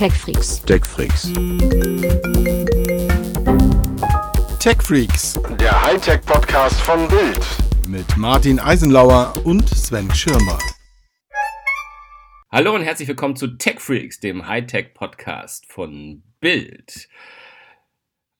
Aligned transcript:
TechFreaks. 0.00 0.62
TechFreaks. 0.62 1.30
TechFreaks 4.58 5.38
Der 5.60 5.82
Hightech-Podcast 5.82 6.80
von 6.80 7.06
Bild. 7.06 7.46
mit 7.86 8.16
Martin 8.16 8.58
Eisenlauer 8.58 9.34
und 9.44 9.68
Sven 9.68 10.10
Schirmer. 10.14 10.56
Hallo 12.50 12.74
und 12.74 12.80
herzlich 12.80 13.08
willkommen 13.08 13.36
zu 13.36 13.58
TechFreaks, 13.58 14.20
dem 14.20 14.48
Hightech-Podcast 14.48 15.70
von 15.70 16.22
Bild. 16.40 17.10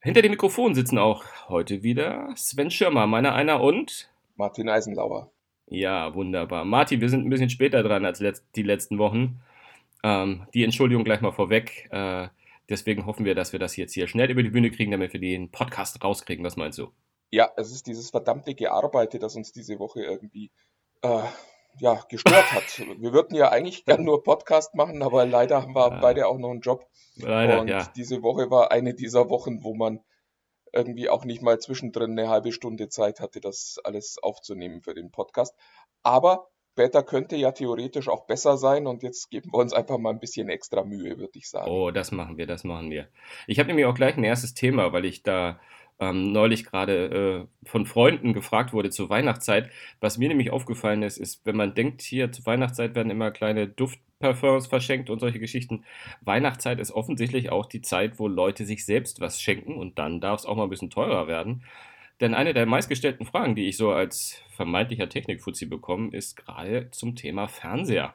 Hinter 0.01 0.23
dem 0.23 0.31
Mikrofon 0.31 0.75
sitzen 0.75 0.97
auch 0.97 1.27
heute 1.51 1.83
wieder 1.83 2.33
Sven 2.37 2.71
Schirmer, 2.71 3.07
meiner 3.07 3.35
einer 3.35 3.61
und 3.61 4.11
Martin 4.35 4.71
Eisenlauer. 4.71 5.31
ja, 5.67 6.15
wunderbar. 6.15 6.65
Martin, 6.65 7.03
wir 7.03 7.11
sind 7.11 7.27
ein 7.27 7.29
bisschen 7.29 7.51
später 7.51 7.83
dran 7.83 8.07
als 8.07 8.23
die 8.57 8.63
letzten 8.63 8.97
Wochen. 8.97 9.43
Ähm, 10.03 10.46
die 10.55 10.64
Entschuldigung 10.64 11.05
gleich 11.05 11.21
mal 11.21 11.33
vorweg. 11.33 11.89
Äh, 11.91 12.29
deswegen 12.69 13.06
hoffen 13.06 13.25
wir, 13.25 13.34
dass 13.34 13.52
wir 13.52 13.59
das 13.59 13.77
jetzt 13.77 13.93
hier 13.95 14.06
schnell 14.06 14.30
über 14.30 14.42
die 14.42 14.51
Bühne 14.51 14.70
kriegen, 14.70 14.91
damit 14.91 15.12
wir 15.12 15.20
den 15.20 15.51
Podcast 15.51 16.02
rauskriegen. 16.02 16.45
Was 16.45 16.56
meinst 16.56 16.79
du? 16.79 16.92
Ja, 17.30 17.51
es 17.56 17.70
ist 17.70 17.87
dieses 17.87 18.11
verdammte 18.11 18.55
Gearbeite, 18.55 19.19
das 19.19 19.37
uns 19.37 19.52
diese 19.52 19.78
Woche 19.78 20.02
irgendwie 20.02 20.51
äh, 21.02 21.23
ja, 21.78 22.02
gestört 22.09 22.52
hat. 22.52 22.78
Wir 22.98 23.12
würden 23.12 23.37
ja 23.37 23.51
eigentlich 23.51 23.84
gern 23.84 24.02
nur 24.02 24.23
Podcast 24.25 24.75
machen, 24.75 25.02
aber 25.02 25.25
leider 25.27 25.62
haben 25.62 25.75
wir 25.75 25.89
Ja. 25.89 26.01
beide 26.01 26.27
auch 26.27 26.39
noch 26.39 26.51
einen 26.51 26.61
Job. 26.61 26.84
Leider, 27.17 27.61
und 27.61 27.69
ja. 27.69 27.87
diese 27.95 28.23
Woche 28.23 28.51
war 28.51 28.73
eine 28.73 28.95
dieser 28.95 29.30
Wochen, 29.30 29.62
wo 29.62 29.75
man 29.75 30.01
irgendwie 30.73 31.09
auch 31.09 31.25
nicht 31.25 31.42
mal 31.42 31.59
zwischendrin 31.61 32.19
eine 32.19 32.28
halbe 32.28 32.53
Stunde 32.53 32.89
Zeit 32.89 33.20
hatte, 33.20 33.41
das 33.41 33.78
alles 33.84 34.19
aufzunehmen 34.23 34.83
für 34.83 34.95
den 34.95 35.11
Podcast. 35.11 35.55
Aber 36.03 36.48
später 36.73 37.02
könnte 37.02 37.37
ja 37.37 37.52
theoretisch 37.52 38.09
auch 38.09 38.27
besser 38.27 38.56
sein 38.56 38.87
und 38.87 39.02
jetzt 39.02 39.30
geben 39.30 39.51
wir 39.52 39.59
uns 39.59 39.73
einfach 39.73 39.98
mal 39.98 40.11
ein 40.11 40.20
bisschen 40.20 40.48
extra 40.48 40.84
Mühe, 40.84 41.19
würde 41.19 41.38
ich 41.38 41.48
sagen. 41.48 41.70
Oh, 41.70 41.91
das 41.91 42.12
machen 42.12 42.38
wir, 42.38 42.47
das 42.47 42.65
machen 42.65 42.91
wir. 42.91 43.09
Ich 43.47 43.59
habe 43.59 43.69
nämlich 43.69 43.87
auch 43.87 43.95
gleich 43.95 44.16
ein 44.16 44.24
erstes 44.24 44.55
Thema, 44.55 44.92
weil 44.92 45.05
ich 45.05 45.22
da 45.22 45.61
ähm, 46.00 46.33
neulich 46.33 46.64
gerade 46.64 47.47
äh, 47.64 47.69
von 47.69 47.86
Freunden 47.86 48.33
gefragt 48.33 48.72
wurde 48.72 48.91
zur 48.91 49.11
Weihnachtszeit. 49.11 49.70
Was 50.00 50.17
mir 50.17 50.28
nämlich 50.28 50.50
aufgefallen 50.50 51.03
ist, 51.03 51.19
ist, 51.19 51.45
wenn 51.45 51.56
man 51.56 51.75
denkt, 51.75 52.00
hier 52.00 52.33
zur 52.33 52.47
Weihnachtszeit 52.47 52.95
werden 52.95 53.11
immer 53.11 53.30
kleine 53.30 53.69
Duftparfums 53.69 54.67
verschenkt 54.67 55.11
und 55.11 55.20
solche 55.20 55.39
Geschichten. 55.39 55.84
Weihnachtszeit 56.23 56.80
ist 56.80 56.92
offensichtlich 56.92 57.50
auch 57.50 57.67
die 57.67 57.83
Zeit, 57.83 58.19
wo 58.19 58.28
Leute 58.28 58.64
sich 58.64 58.86
selbst 58.86 59.20
was 59.20 59.42
schenken 59.42 59.77
und 59.77 59.98
dann 59.98 60.20
darf 60.20 60.41
es 60.41 60.47
auch 60.47 60.56
mal 60.56 60.64
ein 60.64 60.70
bisschen 60.70 60.91
teurer 60.91 61.28
werden. 61.28 61.62
Denn 62.21 62.35
eine 62.35 62.53
der 62.53 62.67
meistgestellten 62.67 63.25
Fragen, 63.25 63.55
die 63.55 63.67
ich 63.67 63.77
so 63.77 63.93
als 63.93 64.43
vermeintlicher 64.51 65.09
Technikfuzzi 65.09 65.67
bekomme, 65.67 66.15
ist 66.15 66.37
gerade 66.37 66.91
zum 66.91 67.17
Thema 67.17 67.49
Fernseher 67.49 68.15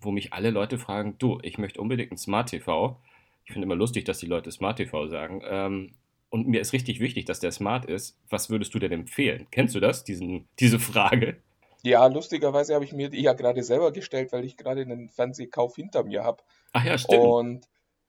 wo 0.00 0.10
mich 0.10 0.32
alle 0.32 0.50
Leute 0.50 0.78
fragen, 0.78 1.16
du, 1.18 1.38
ich 1.42 1.58
möchte 1.58 1.80
unbedingt 1.80 2.12
ein 2.12 2.18
Smart 2.18 2.50
TV. 2.50 2.96
Ich 3.44 3.52
finde 3.52 3.66
immer 3.66 3.76
lustig, 3.76 4.04
dass 4.04 4.18
die 4.18 4.26
Leute 4.26 4.50
Smart 4.50 4.76
TV 4.76 5.08
sagen. 5.08 5.42
Ähm, 5.44 5.94
und 6.30 6.46
mir 6.46 6.60
ist 6.60 6.72
richtig 6.72 7.00
wichtig, 7.00 7.24
dass 7.24 7.40
der 7.40 7.52
smart 7.52 7.86
ist. 7.86 8.18
Was 8.28 8.50
würdest 8.50 8.74
du 8.74 8.78
denn 8.78 8.92
empfehlen? 8.92 9.46
Kennst 9.50 9.74
du 9.74 9.80
das, 9.80 10.04
diesen, 10.04 10.46
diese 10.60 10.78
Frage? 10.78 11.38
Ja, 11.82 12.06
lustigerweise 12.06 12.74
habe 12.74 12.84
ich 12.84 12.92
mir 12.92 13.08
die 13.08 13.22
ja 13.22 13.32
gerade 13.32 13.62
selber 13.62 13.92
gestellt, 13.92 14.32
weil 14.32 14.44
ich 14.44 14.56
gerade 14.56 14.82
einen 14.82 15.08
Fernsehkauf 15.08 15.76
hinter 15.76 16.04
mir 16.04 16.24
habe. 16.24 16.42
Ach 16.72 16.84
ja, 16.84 16.98
stimmt. 16.98 17.22
Und 17.22 17.68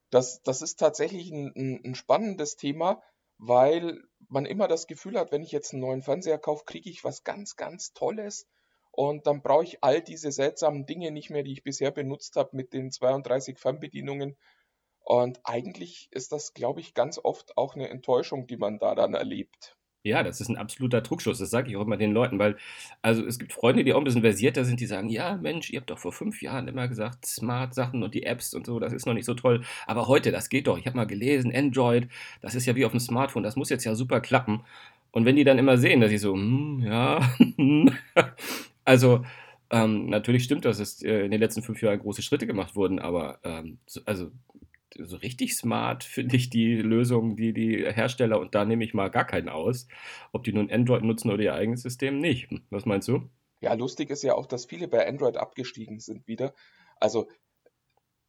das, 0.09 0.41
das 0.43 0.61
ist 0.61 0.79
tatsächlich 0.79 1.31
ein, 1.31 1.53
ein, 1.55 1.81
ein 1.85 1.95
spannendes 1.95 2.57
Thema, 2.57 3.01
weil 3.37 4.03
man 4.29 4.45
immer 4.45 4.67
das 4.67 4.87
Gefühl 4.87 5.19
hat, 5.19 5.31
wenn 5.31 5.43
ich 5.43 5.51
jetzt 5.51 5.73
einen 5.73 5.81
neuen 5.81 6.03
Fernseher 6.03 6.37
kaufe, 6.37 6.63
kriege 6.65 6.89
ich 6.89 7.03
was 7.03 7.23
ganz, 7.23 7.55
ganz 7.55 7.93
Tolles. 7.93 8.47
Und 8.91 9.27
dann 9.27 9.41
brauche 9.41 9.63
ich 9.63 9.83
all 9.83 10.01
diese 10.01 10.31
seltsamen 10.31 10.85
Dinge 10.85 11.11
nicht 11.11 11.29
mehr, 11.29 11.43
die 11.43 11.53
ich 11.53 11.63
bisher 11.63 11.91
benutzt 11.91 12.35
habe 12.35 12.55
mit 12.55 12.73
den 12.73 12.91
32 12.91 13.57
Fernbedienungen. 13.57 14.37
Und 14.99 15.39
eigentlich 15.43 16.07
ist 16.11 16.31
das, 16.31 16.53
glaube 16.53 16.81
ich, 16.81 16.93
ganz 16.93 17.19
oft 17.21 17.57
auch 17.57 17.75
eine 17.75 17.89
Enttäuschung, 17.89 18.45
die 18.45 18.57
man 18.57 18.77
da 18.77 18.93
dann 18.95 19.15
erlebt. 19.15 19.78
Ja, 20.03 20.23
das 20.23 20.39
ist 20.39 20.47
ein 20.47 20.55
absoluter 20.57 21.03
Trugschluss. 21.03 21.39
Das 21.39 21.49
sage 21.49 21.69
ich 21.69 21.75
auch 21.75 21.81
immer 21.85 21.97
den 21.97 22.13
Leuten, 22.13 22.39
weil, 22.39 22.55
also 23.01 23.25
es 23.25 23.37
gibt 23.37 23.51
Freunde, 23.51 23.83
die 23.83 23.93
auch 23.93 23.97
ein 23.97 24.05
bisschen 24.05 24.21
versierter 24.21 24.63
sind, 24.63 24.79
die 24.79 24.85
sagen, 24.85 25.09
ja, 25.09 25.35
Mensch, 25.35 25.69
ihr 25.71 25.79
habt 25.81 25.89
doch 25.89 25.99
vor 25.99 26.13
fünf 26.13 26.41
Jahren 26.41 26.69
immer 26.69 26.87
gesagt, 26.87 27.25
Smart-Sachen 27.25 28.01
und 28.01 28.13
die 28.13 28.23
Apps 28.23 28.53
und 28.53 28.65
so, 28.65 28.79
das 28.79 28.93
ist 28.93 29.05
noch 29.05 29.13
nicht 29.13 29.25
so 29.25 29.33
toll. 29.33 29.61
Aber 29.87 30.07
heute, 30.07 30.31
das 30.31 30.47
geht 30.47 30.67
doch. 30.67 30.77
Ich 30.77 30.85
habe 30.85 30.95
mal 30.95 31.05
gelesen, 31.05 31.53
Android, 31.53 32.07
das 32.41 32.55
ist 32.55 32.65
ja 32.65 32.75
wie 32.75 32.85
auf 32.85 32.91
dem 32.91 33.01
Smartphone, 33.01 33.43
das 33.43 33.57
muss 33.57 33.69
jetzt 33.69 33.83
ja 33.83 33.93
super 33.93 34.21
klappen. 34.21 34.61
Und 35.11 35.25
wenn 35.25 35.35
die 35.35 35.43
dann 35.43 35.57
immer 35.59 35.77
sehen, 35.77 35.99
dass 36.01 36.11
ich 36.11 36.21
so, 36.21 36.33
hm, 36.33 36.81
ja, 36.85 37.19
also 38.85 39.25
ähm, 39.69 40.09
natürlich 40.09 40.43
stimmt, 40.45 40.65
dass 40.65 40.79
es 40.79 41.03
äh, 41.03 41.25
in 41.25 41.31
den 41.31 41.41
letzten 41.41 41.61
fünf 41.61 41.81
Jahren 41.81 41.99
große 41.99 42.21
Schritte 42.21 42.47
gemacht 42.47 42.75
wurden, 42.75 42.99
aber 42.99 43.39
ähm, 43.43 43.79
so, 43.85 44.01
also 44.05 44.31
so 44.97 45.17
richtig 45.17 45.55
smart 45.55 46.03
finde 46.03 46.35
ich 46.35 46.49
die 46.49 46.75
Lösung, 46.75 47.35
die 47.35 47.53
die 47.53 47.85
Hersteller, 47.85 48.39
und 48.39 48.55
da 48.55 48.65
nehme 48.65 48.83
ich 48.83 48.93
mal 48.93 49.09
gar 49.09 49.25
keinen 49.25 49.49
aus, 49.49 49.87
ob 50.31 50.43
die 50.43 50.53
nun 50.53 50.71
Android 50.71 51.03
nutzen 51.03 51.31
oder 51.31 51.43
ihr 51.43 51.53
eigenes 51.53 51.81
System, 51.81 52.19
nicht. 52.19 52.49
Was 52.69 52.85
meinst 52.85 53.07
du? 53.07 53.29
Ja, 53.61 53.73
lustig 53.73 54.09
ist 54.09 54.23
ja 54.23 54.35
auch, 54.35 54.45
dass 54.45 54.65
viele 54.65 54.87
bei 54.87 55.07
Android 55.07 55.37
abgestiegen 55.37 55.99
sind 55.99 56.27
wieder. 56.27 56.53
Also 56.99 57.27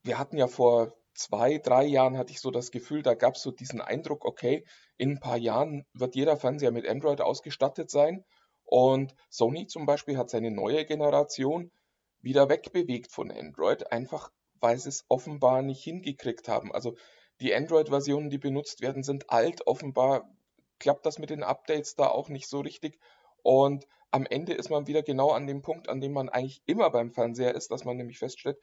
wir 0.03 0.19
hatten 0.19 0.37
ja 0.37 0.49
vor 0.49 0.93
zwei, 1.15 1.59
drei 1.59 1.85
Jahren, 1.85 2.17
hatte 2.17 2.33
ich 2.33 2.41
so 2.41 2.51
das 2.51 2.71
Gefühl, 2.71 3.03
da 3.03 3.15
gab 3.15 3.35
es 3.35 3.43
so 3.43 3.51
diesen 3.51 3.81
Eindruck, 3.81 4.25
okay, 4.25 4.65
in 4.97 5.13
ein 5.13 5.21
paar 5.21 5.37
Jahren 5.37 5.85
wird 5.93 6.15
jeder 6.15 6.37
Fernseher 6.37 6.73
mit 6.73 6.89
Android 6.89 7.21
ausgestattet 7.21 7.91
sein. 7.91 8.25
Und 8.65 9.15
Sony 9.29 9.67
zum 9.67 9.87
Beispiel 9.87 10.17
hat 10.17 10.31
seine 10.31 10.51
neue 10.51 10.85
Generation 10.85 11.71
wieder 12.21 12.49
wegbewegt 12.49 13.11
von 13.13 13.31
Android, 13.31 13.91
einfach 13.93 14.31
weil 14.61 14.79
sie 14.79 14.89
es 14.89 15.05
offenbar 15.09 15.63
nicht 15.63 15.83
hingekriegt 15.83 16.49
haben. 16.49 16.73
Also 16.73 16.97
die 17.41 17.55
Android-Versionen, 17.55 18.31
die 18.31 18.39
benutzt 18.39 18.83
werden, 18.83 19.03
sind 19.03 19.31
alt. 19.31 19.67
Offenbar 19.67 20.31
klappt 20.79 21.07
das 21.07 21.19
mit 21.19 21.31
den 21.31 21.43
Updates 21.43 21.95
da 21.95 22.09
auch 22.09 22.29
nicht 22.29 22.49
so 22.49 22.61
richtig. 22.61 22.99
Und 23.43 23.87
am 24.11 24.27
Ende 24.27 24.53
ist 24.55 24.71
man 24.71 24.87
wieder 24.87 25.03
genau 25.03 25.31
an 25.31 25.47
dem 25.47 25.63
Punkt, 25.63 25.89
an 25.89 26.01
dem 26.01 26.13
man 26.13 26.29
eigentlich 26.29 26.63
immer 26.67 26.91
beim 26.91 27.13
Fernseher 27.13 27.55
ist, 27.55 27.71
dass 27.71 27.85
man 27.85 27.97
nämlich 27.97 28.19
feststellt, 28.19 28.59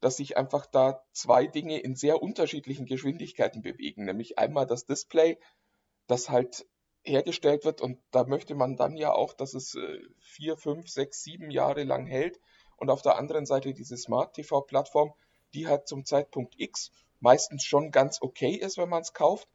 dass 0.00 0.16
sich 0.16 0.36
einfach 0.36 0.66
da 0.66 1.02
zwei 1.12 1.46
Dinge 1.46 1.78
in 1.78 1.96
sehr 1.96 2.22
unterschiedlichen 2.22 2.86
Geschwindigkeiten 2.86 3.62
bewegen. 3.62 4.04
Nämlich 4.04 4.38
einmal 4.38 4.66
das 4.66 4.86
Display, 4.86 5.38
das 6.06 6.30
halt 6.30 6.66
hergestellt 7.02 7.64
wird 7.64 7.82
und 7.82 7.98
da 8.10 8.24
möchte 8.24 8.54
man 8.54 8.76
dann 8.76 8.96
ja 8.96 9.12
auch, 9.12 9.34
dass 9.34 9.54
es 9.54 9.74
äh, 9.74 9.98
vier, 10.20 10.56
fünf, 10.56 10.88
sechs, 10.88 11.22
sieben 11.22 11.50
Jahre 11.50 11.84
lang 11.84 12.06
hält. 12.06 12.40
Und 12.76 12.90
auf 12.90 13.02
der 13.02 13.16
anderen 13.16 13.46
Seite 13.46 13.72
diese 13.72 13.96
Smart 13.96 14.34
TV-Plattform, 14.34 15.12
die 15.54 15.66
halt 15.68 15.88
zum 15.88 16.04
Zeitpunkt 16.04 16.54
X 16.58 16.90
meistens 17.20 17.64
schon 17.64 17.90
ganz 17.90 18.20
okay 18.20 18.54
ist, 18.54 18.76
wenn 18.78 18.88
man 18.88 19.02
es 19.02 19.12
kauft, 19.14 19.48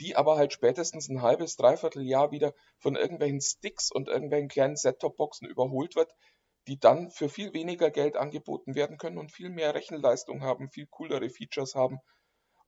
die 0.00 0.14
aber 0.16 0.36
halt 0.36 0.52
spätestens 0.52 1.08
ein 1.08 1.22
halbes, 1.22 1.56
dreiviertel 1.56 2.02
Jahr 2.02 2.30
wieder 2.30 2.54
von 2.78 2.96
irgendwelchen 2.96 3.40
Sticks 3.40 3.90
und 3.90 4.08
irgendwelchen 4.08 4.48
kleinen 4.48 4.76
Set-Top-Boxen 4.76 5.48
überholt 5.48 5.96
wird, 5.96 6.14
die 6.68 6.78
dann 6.78 7.10
für 7.10 7.28
viel 7.28 7.54
weniger 7.54 7.90
Geld 7.90 8.16
angeboten 8.16 8.74
werden 8.74 8.98
können 8.98 9.18
und 9.18 9.32
viel 9.32 9.50
mehr 9.50 9.74
Rechenleistung 9.74 10.42
haben, 10.42 10.70
viel 10.70 10.86
coolere 10.86 11.30
Features 11.30 11.74
haben. 11.74 11.98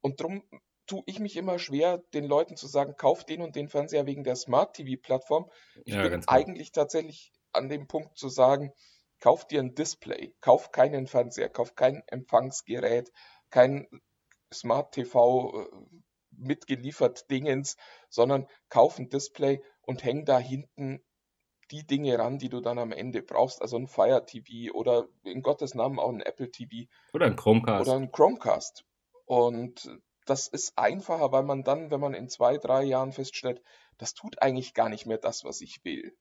Und 0.00 0.20
darum 0.20 0.42
tue 0.86 1.02
ich 1.06 1.20
mich 1.20 1.36
immer 1.36 1.58
schwer, 1.58 1.98
den 2.14 2.24
Leuten 2.24 2.56
zu 2.56 2.66
sagen, 2.66 2.96
kauf 2.96 3.24
den 3.24 3.42
und 3.42 3.54
den 3.56 3.68
Fernseher 3.68 4.06
wegen 4.06 4.24
der 4.24 4.36
Smart 4.36 4.74
TV-Plattform. 4.76 5.50
Ich 5.84 5.98
Ja, 5.98 6.00
bin 6.00 6.20
genau. 6.20 6.26
eigentlich 6.26 6.72
tatsächlich 6.72 7.32
an 7.52 7.68
dem 7.68 7.86
Punkt 7.86 8.16
zu 8.18 8.28
sagen, 8.28 8.72
kauf 9.20 9.46
dir 9.46 9.60
ein 9.60 9.74
Display, 9.74 10.34
kauf 10.40 10.72
keinen 10.72 11.06
Fernseher, 11.06 11.48
kauf 11.48 11.74
kein 11.74 12.02
Empfangsgerät, 12.06 13.10
kein 13.50 13.88
Smart 14.52 14.92
TV 14.92 15.62
äh, 15.62 15.66
mitgeliefert 16.30 17.30
Dingens, 17.30 17.76
sondern 18.08 18.46
kauf 18.68 18.98
ein 18.98 19.08
Display 19.08 19.62
und 19.82 20.04
häng 20.04 20.24
da 20.24 20.38
hinten 20.38 21.02
die 21.70 21.86
Dinge 21.86 22.18
ran, 22.18 22.38
die 22.38 22.48
du 22.48 22.60
dann 22.60 22.78
am 22.78 22.92
Ende 22.92 23.22
brauchst. 23.22 23.60
Also 23.60 23.76
ein 23.76 23.88
Fire 23.88 24.24
TV 24.24 24.72
oder 24.74 25.08
in 25.24 25.42
Gottes 25.42 25.74
Namen 25.74 25.98
auch 25.98 26.08
ein 26.08 26.20
Apple 26.20 26.50
TV 26.50 26.88
Oder 27.12 27.26
ein 27.26 27.36
Chromecast? 27.36 27.86
oder 27.86 27.98
ein 27.98 28.10
Chromecast. 28.10 28.84
Und 29.26 29.90
das 30.24 30.48
ist 30.48 30.78
einfacher, 30.78 31.32
weil 31.32 31.42
man 31.42 31.64
dann, 31.64 31.90
wenn 31.90 32.00
man 32.00 32.14
in 32.14 32.28
zwei, 32.28 32.56
drei 32.58 32.84
Jahren 32.84 33.12
feststellt, 33.12 33.62
das 33.98 34.14
tut 34.14 34.40
eigentlich 34.40 34.74
gar 34.74 34.88
nicht 34.88 35.06
mehr 35.06 35.18
das, 35.18 35.44
was 35.44 35.60
ich 35.60 35.84
will. 35.84 36.16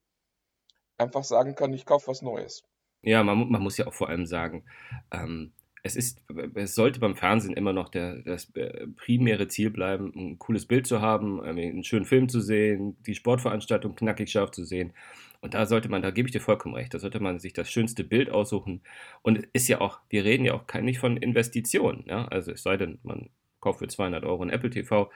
Einfach 0.97 1.23
sagen 1.23 1.55
kann, 1.55 1.73
ich 1.73 1.85
kaufe 1.85 2.07
was 2.07 2.21
Neues. 2.21 2.63
Ja, 3.01 3.23
man, 3.23 3.49
man 3.49 3.61
muss 3.61 3.77
ja 3.77 3.87
auch 3.87 3.93
vor 3.93 4.09
allem 4.09 4.25
sagen, 4.25 4.63
ähm, 5.11 5.53
es 5.83 5.95
ist, 5.95 6.21
es 6.55 6.75
sollte 6.75 6.99
beim 6.99 7.15
Fernsehen 7.15 7.53
immer 7.53 7.71
noch 7.71 7.89
der, 7.89 8.21
das 8.23 8.49
äh, 8.55 8.87
primäre 8.87 9.47
Ziel 9.47 9.69
bleiben, 9.69 10.11
ein 10.15 10.39
cooles 10.39 10.65
Bild 10.65 10.85
zu 10.87 10.99
haben, 11.01 11.39
einen 11.41 11.83
schönen 11.83 12.05
Film 12.05 12.27
zu 12.27 12.41
sehen, 12.41 12.97
die 13.03 13.15
Sportveranstaltung 13.15 13.95
knackig 13.95 14.29
scharf 14.31 14.51
zu 14.51 14.65
sehen. 14.65 14.93
Und 15.39 15.53
da 15.53 15.65
sollte 15.65 15.87
man, 15.87 16.01
da 16.01 16.11
gebe 16.11 16.27
ich 16.27 16.33
dir 16.33 16.41
vollkommen 16.41 16.75
recht, 16.75 16.93
da 16.93 16.99
sollte 16.99 17.19
man 17.21 17.39
sich 17.39 17.53
das 17.53 17.69
schönste 17.71 18.03
Bild 18.03 18.29
aussuchen. 18.29 18.81
Und 19.21 19.37
es 19.37 19.45
ist 19.53 19.67
ja 19.69 19.79
auch, 19.79 19.99
wir 20.09 20.25
reden 20.25 20.43
ja 20.45 20.53
auch 20.55 20.65
nicht 20.81 20.99
von 20.99 21.15
Investitionen, 21.17 22.03
ja. 22.07 22.25
Also 22.27 22.51
es 22.51 22.63
sei 22.63 22.75
denn, 22.75 22.99
man 23.03 23.29
kaufe 23.59 23.79
für 23.79 23.87
200 23.87 24.23
Euro 24.23 24.43
ein 24.43 24.49
Apple 24.49 24.69
TV. 24.69 25.11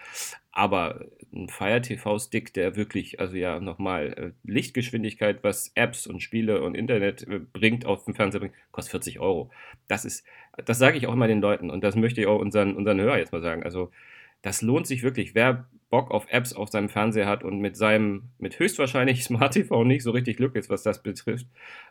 Aber 0.52 1.06
ein 1.34 1.48
Fire 1.50 1.82
TV 1.82 2.20
Stick, 2.20 2.54
der 2.54 2.76
wirklich, 2.76 3.20
also 3.20 3.38
ja, 3.38 3.60
nochmal 3.60 4.14
äh, 4.14 4.32
Lichtgeschwindigkeit, 4.44 5.44
was 5.44 5.72
Apps 5.76 6.08
und 6.08 6.22
Spiele 6.22 6.62
und 6.62 6.76
Internet 6.76 7.28
äh, 7.28 7.40
bringt, 7.40 7.86
auf 7.86 8.04
dem 8.06 8.16
Fernseher 8.16 8.42
bringt, 8.42 8.56
kostet 8.72 8.92
40 8.92 9.20
Euro. 9.20 9.50
Das 9.88 10.06
ist, 10.06 10.26
das 10.66 10.78
sage 10.78 10.98
ich 10.98 11.08
auch 11.08 11.14
immer 11.14 11.28
den 11.28 11.42
Leuten 11.42 11.70
und 11.70 11.84
das 11.84 11.96
möchte 11.96 12.22
ich 12.22 12.28
auch 12.28 12.40
unseren, 12.40 12.76
unseren 12.76 13.00
Hörer 13.00 13.18
jetzt 13.18 13.32
mal 13.32 13.42
sagen. 13.42 13.64
Also, 13.64 13.92
das 14.42 14.62
lohnt 14.62 14.88
sich 14.88 15.04
wirklich. 15.04 15.36
Wer 15.36 15.68
Bock 15.90 16.10
auf 16.10 16.26
Apps 16.30 16.54
auf 16.54 16.70
seinem 16.70 16.90
Fernseher 16.90 17.28
hat 17.28 17.44
und 17.44 17.60
mit 17.60 17.78
seinem, 17.78 18.30
mit 18.40 18.58
höchstwahrscheinlich 18.58 19.24
Smart 19.26 19.54
TV 19.54 19.84
nicht 19.84 20.04
so 20.04 20.12
richtig 20.12 20.38
Glück 20.38 20.56
ist, 20.56 20.70
was 20.70 20.84
das 20.84 21.04
betrifft, 21.04 21.46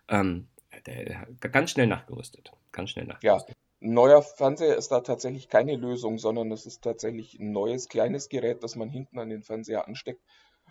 ähm, 0.08 0.48
der, 0.86 1.26
ganz 1.52 1.70
schnell 1.70 1.86
nachgerüstet. 1.86 2.52
Ganz 2.72 2.90
schnell 2.90 3.06
nachgerüstet. 3.06 3.56
Ja, 3.56 3.69
neuer 3.80 4.22
Fernseher 4.22 4.76
ist 4.76 4.92
da 4.92 5.00
tatsächlich 5.00 5.48
keine 5.48 5.76
Lösung, 5.76 6.18
sondern 6.18 6.52
es 6.52 6.66
ist 6.66 6.82
tatsächlich 6.82 7.38
ein 7.38 7.52
neues 7.52 7.88
kleines 7.88 8.28
Gerät, 8.28 8.62
das 8.62 8.76
man 8.76 8.90
hinten 8.90 9.18
an 9.18 9.30
den 9.30 9.42
Fernseher 9.42 9.88
ansteckt. 9.88 10.22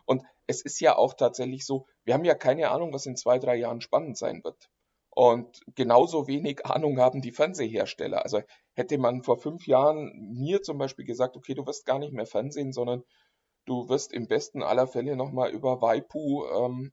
Und 0.06 0.23
es 0.47 0.61
ist 0.61 0.79
ja 0.79 0.95
auch 0.95 1.13
tatsächlich 1.13 1.65
so, 1.65 1.85
wir 2.03 2.13
haben 2.13 2.25
ja 2.25 2.35
keine 2.35 2.69
Ahnung, 2.69 2.94
was 2.94 3.06
in 3.06 3.15
zwei, 3.15 3.39
drei 3.39 3.56
Jahren 3.56 3.81
spannend 3.81 4.17
sein 4.17 4.44
wird. 4.44 4.69
Und 5.11 5.61
genauso 5.75 6.27
wenig 6.27 6.65
Ahnung 6.65 7.00
haben 7.00 7.21
die 7.21 7.31
Fernsehersteller. 7.31 8.23
Also 8.23 8.41
hätte 8.73 8.97
man 8.97 9.23
vor 9.23 9.38
fünf 9.38 9.67
Jahren 9.67 10.11
mir 10.33 10.61
zum 10.61 10.77
Beispiel 10.77 11.06
gesagt, 11.06 11.35
okay, 11.35 11.53
du 11.53 11.65
wirst 11.65 11.85
gar 11.85 12.00
nicht 12.00 12.13
mehr 12.13 12.25
Fernsehen, 12.25 12.71
sondern 12.71 13.03
du 13.65 13.89
wirst 13.89 14.13
im 14.13 14.27
besten 14.27 14.63
aller 14.63 14.88
Fälle 14.88 15.15
nochmal 15.15 15.51
über 15.51 15.81
Waipu 15.81 16.45
ähm, 16.45 16.91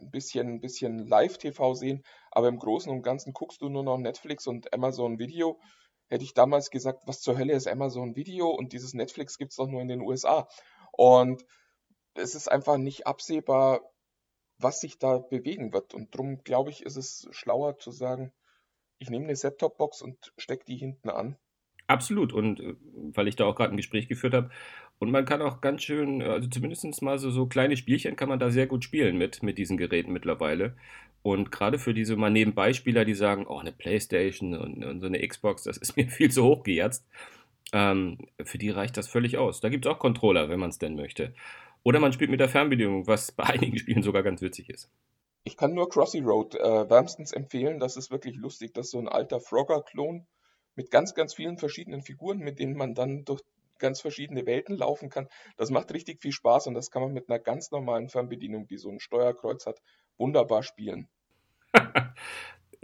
ein 0.00 0.10
bisschen, 0.10 0.48
ein 0.48 0.60
bisschen 0.60 1.06
Live-TV 1.06 1.74
sehen, 1.74 2.02
aber 2.30 2.48
im 2.48 2.58
Großen 2.58 2.90
und 2.90 3.02
Ganzen 3.02 3.32
guckst 3.32 3.62
du 3.62 3.68
nur 3.68 3.82
noch 3.82 3.98
Netflix 3.98 4.46
und 4.46 4.72
Amazon 4.72 5.18
Video. 5.18 5.60
Hätte 6.08 6.24
ich 6.24 6.34
damals 6.34 6.70
gesagt, 6.70 7.02
was 7.06 7.20
zur 7.20 7.38
Hölle 7.38 7.54
ist 7.54 7.66
Amazon 7.66 8.16
Video 8.16 8.48
und 8.48 8.72
dieses 8.72 8.94
Netflix 8.94 9.38
gibt 9.38 9.52
es 9.52 9.56
doch 9.56 9.68
nur 9.68 9.80
in 9.80 9.88
den 9.88 10.02
USA. 10.02 10.48
Und 10.92 11.44
es 12.14 12.34
ist 12.34 12.48
einfach 12.48 12.76
nicht 12.76 13.06
absehbar, 13.06 13.80
was 14.58 14.80
sich 14.80 14.98
da 14.98 15.18
bewegen 15.18 15.72
wird. 15.72 15.94
Und 15.94 16.14
darum 16.14 16.42
glaube 16.42 16.70
ich, 16.70 16.82
ist 16.82 16.96
es 16.96 17.28
schlauer 17.30 17.78
zu 17.78 17.90
sagen, 17.90 18.32
ich 18.98 19.10
nehme 19.10 19.24
eine 19.24 19.36
Set-Top-Box 19.36 20.02
und 20.02 20.32
stecke 20.36 20.64
die 20.64 20.76
hinten 20.76 21.10
an. 21.10 21.36
Absolut. 21.86 22.32
Und 22.32 22.60
äh, 22.60 22.74
weil 23.14 23.28
ich 23.28 23.36
da 23.36 23.44
auch 23.44 23.56
gerade 23.56 23.74
ein 23.74 23.76
Gespräch 23.76 24.08
geführt 24.08 24.34
habe. 24.34 24.50
Und 25.02 25.10
man 25.10 25.24
kann 25.24 25.42
auch 25.42 25.60
ganz 25.60 25.82
schön, 25.82 26.22
also 26.22 26.48
zumindest 26.48 27.02
mal 27.02 27.18
so, 27.18 27.32
so 27.32 27.46
kleine 27.46 27.76
Spielchen 27.76 28.14
kann 28.14 28.28
man 28.28 28.38
da 28.38 28.52
sehr 28.52 28.68
gut 28.68 28.84
spielen 28.84 29.18
mit, 29.18 29.42
mit 29.42 29.58
diesen 29.58 29.76
Geräten 29.76 30.12
mittlerweile. 30.12 30.76
Und 31.22 31.50
gerade 31.50 31.80
für 31.80 31.92
diese 31.92 32.14
mal 32.14 32.30
Nebenbeispieler, 32.30 33.04
die 33.04 33.14
sagen, 33.14 33.44
oh, 33.48 33.58
eine 33.58 33.72
Playstation 33.72 34.56
und, 34.56 34.84
und 34.84 35.00
so 35.00 35.06
eine 35.06 35.26
Xbox, 35.26 35.64
das 35.64 35.76
ist 35.76 35.96
mir 35.96 36.06
viel 36.06 36.30
zu 36.30 36.44
hoch 36.44 36.62
gejetzt. 36.62 37.04
Ähm, 37.72 38.16
für 38.44 38.58
die 38.58 38.70
reicht 38.70 38.96
das 38.96 39.08
völlig 39.08 39.38
aus. 39.38 39.60
Da 39.60 39.70
gibt 39.70 39.86
es 39.86 39.90
auch 39.90 39.98
Controller, 39.98 40.48
wenn 40.48 40.60
man 40.60 40.70
es 40.70 40.78
denn 40.78 40.94
möchte. 40.94 41.34
Oder 41.82 41.98
man 41.98 42.12
spielt 42.12 42.30
mit 42.30 42.38
der 42.38 42.48
Fernbedienung, 42.48 43.08
was 43.08 43.32
bei 43.32 43.42
einigen 43.46 43.78
Spielen 43.78 44.04
sogar 44.04 44.22
ganz 44.22 44.40
witzig 44.40 44.70
ist. 44.70 44.88
Ich 45.42 45.56
kann 45.56 45.74
nur 45.74 45.88
Crossy 45.88 46.20
Road 46.20 46.54
äh, 46.54 46.88
wärmstens 46.88 47.32
empfehlen. 47.32 47.80
Das 47.80 47.96
ist 47.96 48.12
wirklich 48.12 48.36
lustig. 48.36 48.72
Das 48.72 48.86
ist 48.86 48.92
so 48.92 49.00
ein 49.00 49.08
alter 49.08 49.40
Frogger-Klon 49.40 50.28
mit 50.76 50.92
ganz, 50.92 51.16
ganz 51.16 51.34
vielen 51.34 51.58
verschiedenen 51.58 52.02
Figuren, 52.02 52.38
mit 52.38 52.60
denen 52.60 52.76
man 52.76 52.94
dann 52.94 53.24
durch 53.24 53.42
ganz 53.82 54.00
verschiedene 54.00 54.46
Welten 54.46 54.78
laufen 54.78 55.10
kann. 55.10 55.28
Das 55.58 55.70
macht 55.70 55.92
richtig 55.92 56.22
viel 56.22 56.32
Spaß 56.32 56.68
und 56.68 56.74
das 56.74 56.90
kann 56.90 57.02
man 57.02 57.12
mit 57.12 57.28
einer 57.28 57.38
ganz 57.38 57.70
normalen 57.70 58.08
Fernbedienung, 58.08 58.66
die 58.66 58.78
so 58.78 58.88
ein 58.88 59.00
Steuerkreuz 59.00 59.66
hat, 59.66 59.82
wunderbar 60.16 60.62
spielen. 60.62 61.08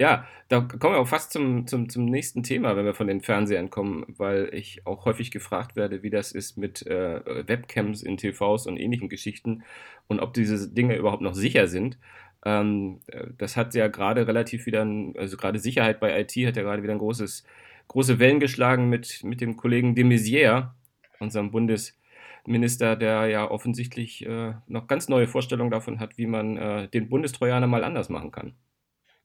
Ja, 0.01 0.29
da 0.47 0.61
kommen 0.61 0.95
wir 0.95 1.01
auch 1.01 1.09
fast 1.09 1.33
zum, 1.33 1.67
zum, 1.67 1.89
zum 1.89 2.05
nächsten 2.05 2.45
Thema, 2.45 2.77
wenn 2.77 2.85
wir 2.85 2.95
von 2.95 3.09
den 3.09 3.21
Fernsehern 3.21 3.69
kommen, 3.69 4.05
weil 4.17 4.49
ich 4.53 4.87
auch 4.87 5.07
häufig 5.07 5.33
gefragt 5.33 5.75
werde, 5.75 6.05
wie 6.05 6.11
das 6.11 6.31
ist 6.31 6.57
mit 6.57 6.87
äh, 6.87 7.49
Webcams 7.49 8.05
in 8.05 8.17
TVs 8.17 8.69
und 8.69 8.77
ähnlichen 8.77 9.09
Geschichten 9.09 9.65
und 10.07 10.21
ob 10.21 10.35
diese 10.35 10.73
Dinge 10.73 10.95
überhaupt 10.95 11.23
noch 11.23 11.35
sicher 11.35 11.67
sind. 11.67 11.99
Ähm, 12.45 13.01
das 13.39 13.57
hat 13.57 13.75
ja 13.75 13.89
gerade 13.89 14.29
relativ 14.29 14.67
wieder, 14.67 14.85
ein, 14.85 15.15
also 15.19 15.37
gerade 15.37 15.59
Sicherheit 15.59 15.99
bei 15.99 16.21
IT 16.21 16.31
hat 16.47 16.57
ja 16.57 16.63
gerade 16.63 16.85
wieder 16.85 16.93
ein 16.93 17.01
großes, 17.01 17.43
große 17.89 18.21
Wellen 18.21 18.39
geschlagen 18.39 18.89
mit, 18.89 19.25
mit 19.25 19.41
dem 19.41 19.57
Kollegen 19.57 19.97
de 19.97 20.05
Maizière, 20.05 20.75
unserem 21.21 21.51
Bundesminister, 21.51 22.97
der 22.97 23.27
ja 23.27 23.51
offensichtlich 23.51 24.25
äh, 24.27 24.55
noch 24.67 24.87
ganz 24.87 25.09
neue 25.09 25.29
Vorstellungen 25.29 25.71
davon 25.71 26.01
hat, 26.01 26.19
wie 26.19 26.27
man 26.27 26.57
äh, 26.57 26.89
den 26.89 27.09
Bundestrojaner 27.09 27.67
mal 27.67 27.85
anders 27.85 28.09
machen 28.09 28.31
kann. 28.31 28.57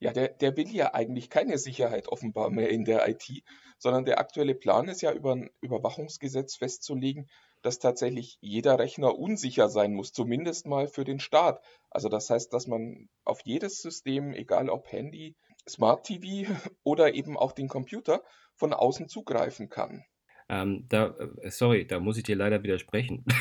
Ja, 0.00 0.12
der, 0.12 0.28
der 0.28 0.56
will 0.56 0.68
ja 0.68 0.92
eigentlich 0.92 1.30
keine 1.30 1.56
Sicherheit 1.56 2.08
offenbar 2.08 2.50
mehr 2.50 2.68
in 2.68 2.84
der 2.84 3.08
IT, 3.08 3.42
sondern 3.78 4.04
der 4.04 4.18
aktuelle 4.18 4.54
Plan 4.54 4.88
ist 4.88 5.00
ja 5.00 5.12
über 5.12 5.34
ein 5.34 5.50
Überwachungsgesetz 5.60 6.56
festzulegen, 6.56 7.28
dass 7.62 7.78
tatsächlich 7.78 8.36
jeder 8.40 8.78
Rechner 8.78 9.18
unsicher 9.18 9.70
sein 9.70 9.94
muss, 9.94 10.12
zumindest 10.12 10.66
mal 10.66 10.88
für 10.88 11.04
den 11.04 11.20
Staat. 11.20 11.64
Also 11.90 12.10
das 12.10 12.28
heißt, 12.28 12.52
dass 12.52 12.66
man 12.66 13.08
auf 13.24 13.40
jedes 13.44 13.80
System, 13.80 14.34
egal 14.34 14.68
ob 14.68 14.92
Handy, 14.92 15.36
Smart 15.66 16.04
TV 16.04 16.52
oder 16.82 17.14
eben 17.14 17.38
auch 17.38 17.52
den 17.52 17.68
Computer, 17.68 18.22
von 18.56 18.74
außen 18.74 19.08
zugreifen 19.08 19.70
kann. 19.70 20.04
Ähm, 20.48 20.86
da, 20.88 21.14
äh, 21.40 21.50
sorry, 21.50 21.86
da 21.86 22.00
muss 22.00 22.16
ich 22.16 22.24
dir 22.24 22.36
leider 22.36 22.62
widersprechen. 22.62 23.24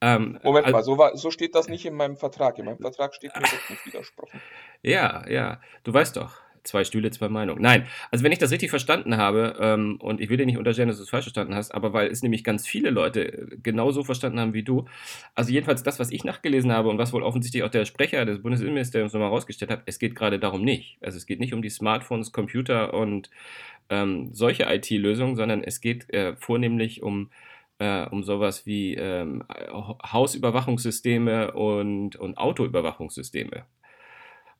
Ähm, 0.00 0.38
Moment 0.42 0.66
also, 0.66 0.76
mal, 0.76 0.84
so, 0.84 0.98
war, 0.98 1.16
so, 1.16 1.30
steht 1.30 1.54
das 1.54 1.68
nicht 1.68 1.86
in 1.86 1.94
meinem 1.94 2.18
Vertrag. 2.18 2.58
In 2.58 2.66
meinem 2.66 2.78
Vertrag 2.78 3.14
steht 3.14 3.34
mir 3.34 3.40
das 3.40 3.70
nicht 3.70 3.86
widersprochen. 3.86 4.38
Ja, 4.82 5.26
ja, 5.30 5.62
du 5.82 5.94
weißt 5.94 6.18
doch. 6.18 6.42
Zwei 6.64 6.84
Stühle, 6.84 7.10
zwei 7.10 7.28
Meinungen. 7.28 7.60
Nein, 7.60 7.86
also 8.10 8.24
wenn 8.24 8.32
ich 8.32 8.38
das 8.38 8.50
richtig 8.50 8.70
verstanden 8.70 9.18
habe, 9.18 9.56
ähm, 9.60 9.98
und 10.00 10.20
ich 10.20 10.30
will 10.30 10.38
dir 10.38 10.46
nicht 10.46 10.56
unterstellen, 10.56 10.88
dass 10.88 10.96
du 10.96 11.02
es 11.02 11.10
falsch 11.10 11.26
verstanden 11.26 11.54
hast, 11.54 11.74
aber 11.74 11.92
weil 11.92 12.08
es 12.08 12.22
nämlich 12.22 12.42
ganz 12.42 12.66
viele 12.66 12.90
Leute 12.90 13.32
äh, 13.32 13.56
genauso 13.62 14.02
verstanden 14.02 14.40
haben 14.40 14.54
wie 14.54 14.62
du, 14.62 14.86
also 15.34 15.52
jedenfalls 15.52 15.82
das, 15.82 15.98
was 15.98 16.10
ich 16.10 16.24
nachgelesen 16.24 16.72
habe 16.72 16.88
und 16.88 16.96
was 16.96 17.12
wohl 17.12 17.22
offensichtlich 17.22 17.62
auch 17.62 17.70
der 17.70 17.84
Sprecher 17.84 18.24
des 18.24 18.42
Bundesinnenministeriums 18.42 19.12
nochmal 19.12 19.28
rausgestellt 19.28 19.70
hat, 19.70 19.82
es 19.86 19.98
geht 19.98 20.16
gerade 20.16 20.38
darum 20.38 20.62
nicht. 20.62 20.96
Also 21.02 21.18
es 21.18 21.26
geht 21.26 21.38
nicht 21.38 21.52
um 21.52 21.62
die 21.62 21.70
Smartphones, 21.70 22.32
Computer 22.32 22.94
und 22.94 23.30
ähm, 23.90 24.30
solche 24.32 24.64
IT-Lösungen, 24.64 25.36
sondern 25.36 25.62
es 25.62 25.82
geht 25.82 26.12
äh, 26.14 26.34
vornehmlich 26.36 27.02
um 27.02 27.28
äh, 27.78 28.06
um 28.06 28.22
sowas 28.22 28.66
wie 28.66 28.94
ähm, 28.94 29.42
Hausüberwachungssysteme 29.50 31.52
und, 31.52 32.16
und 32.16 32.38
Autoüberwachungssysteme. 32.38 33.64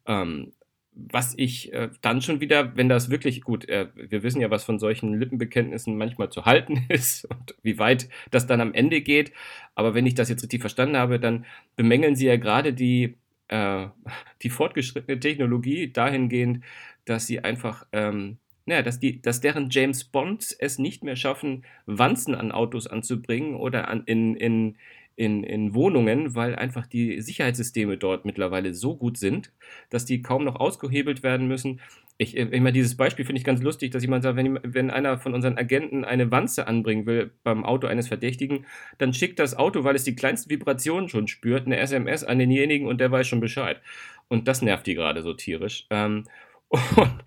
Ähm, 0.07 0.53
was 0.95 1.35
ich 1.37 1.73
äh, 1.73 1.91
dann 2.03 2.23
schon 2.23 2.41
wieder, 2.41 2.77
wenn 2.77 2.89
das 2.89 3.11
wirklich 3.11 3.43
gut, 3.43 3.69
äh, 3.69 3.89
wir 3.95 4.23
wissen 4.23 4.41
ja, 4.41 4.51
was 4.51 4.65
von 4.65 4.79
solchen 4.79 5.19
Lippenbekenntnissen 5.19 5.97
manchmal 5.97 6.31
zu 6.31 6.45
halten 6.45 6.85
ist 6.89 7.25
und 7.25 7.55
wie 7.63 7.79
weit 7.79 8.09
das 8.31 8.47
dann 8.47 8.61
am 8.61 8.75
Ende 8.75 9.01
geht. 9.01 9.33
Aber 9.75 9.95
wenn 9.95 10.07
ich 10.07 10.15
das 10.15 10.29
jetzt 10.29 10.43
richtig 10.43 10.61
verstanden 10.61 10.97
habe, 10.97 11.19
dann 11.19 11.47
bemängeln 11.77 12.17
sie 12.17 12.27
ja 12.27 12.37
gerade 12.37 12.73
die, 12.73 13.17
äh, 13.49 13.89
die 14.43 14.51
fortgeschrittene 14.51 15.19
Technologie 15.19 15.93
dahingehend, 15.93 16.65
dass 17.05 17.27
sie 17.27 17.41
einfach 17.41 17.87
ähm, 17.93 18.39
naja, 18.67 18.83
dass, 18.83 18.99
die, 18.99 19.21
dass 19.21 19.41
deren 19.41 19.69
James 19.71 20.05
Bonds 20.05 20.53
es 20.53 20.79
nicht 20.79 21.05
mehr 21.05 21.17
schaffen, 21.17 21.65
Wanzen 21.87 22.35
an 22.35 22.51
Autos 22.51 22.87
anzubringen 22.87 23.57
oder 23.57 23.89
an, 23.89 24.05
in, 24.07 24.37
in, 24.37 24.77
in, 25.17 25.45
in 25.45 25.75
Wohnungen, 25.75 26.35
weil 26.35 26.57
einfach 26.57 26.87
die 26.87 27.21
Sicherheitssysteme 27.21 27.97
dort 27.97 28.25
mittlerweile 28.25 28.75
so 28.75 28.97
gut 28.97 29.17
sind, 29.17 29.53
dass 29.91 30.05
die 30.05 30.23
kaum 30.23 30.45
noch 30.45 30.57
ausgehebelt 30.57 31.23
werden 31.23 31.47
müssen. 31.47 31.81
Ich, 32.17 32.37
ich 32.37 32.51
meine, 32.51 32.73
dieses 32.73 32.97
Beispiel 32.97 33.25
finde 33.25 33.39
ich 33.39 33.45
ganz 33.45 33.61
lustig, 33.63 33.91
dass 33.91 34.03
jemand 34.03 34.23
sagt, 34.23 34.37
wenn, 34.37 34.59
wenn 34.63 34.91
einer 34.91 35.19
von 35.19 35.35
unseren 35.35 35.59
Agenten 35.59 36.05
eine 36.05 36.31
Wanze 36.31 36.67
anbringen 36.69 37.07
will 37.07 37.33
beim 37.43 37.65
Auto 37.65 37.87
eines 37.87 38.09
Verdächtigen, 38.09 38.67
dann 38.99 39.13
schickt 39.13 39.39
das 39.39 39.57
Auto, 39.57 39.85
weil 39.85 39.97
es 39.97 40.05
die 40.05 40.15
kleinsten 40.15 40.51
Vibrationen 40.51 41.09
schon 41.09 41.27
spürt, 41.27 41.67
eine 41.67 41.79
SMS 41.79 42.23
an 42.23 42.39
denjenigen 42.39 42.87
und 42.87 43.01
der 43.01 43.11
weiß 43.11 43.27
schon 43.27 43.41
Bescheid. 43.41 43.81
Und 44.29 44.49
das 44.49 44.63
nervt 44.63 44.87
die 44.87 44.95
gerade 44.95 45.23
so 45.23 45.35
tierisch. 45.35 45.87
Ähm, 45.91 46.25
und 46.69 47.25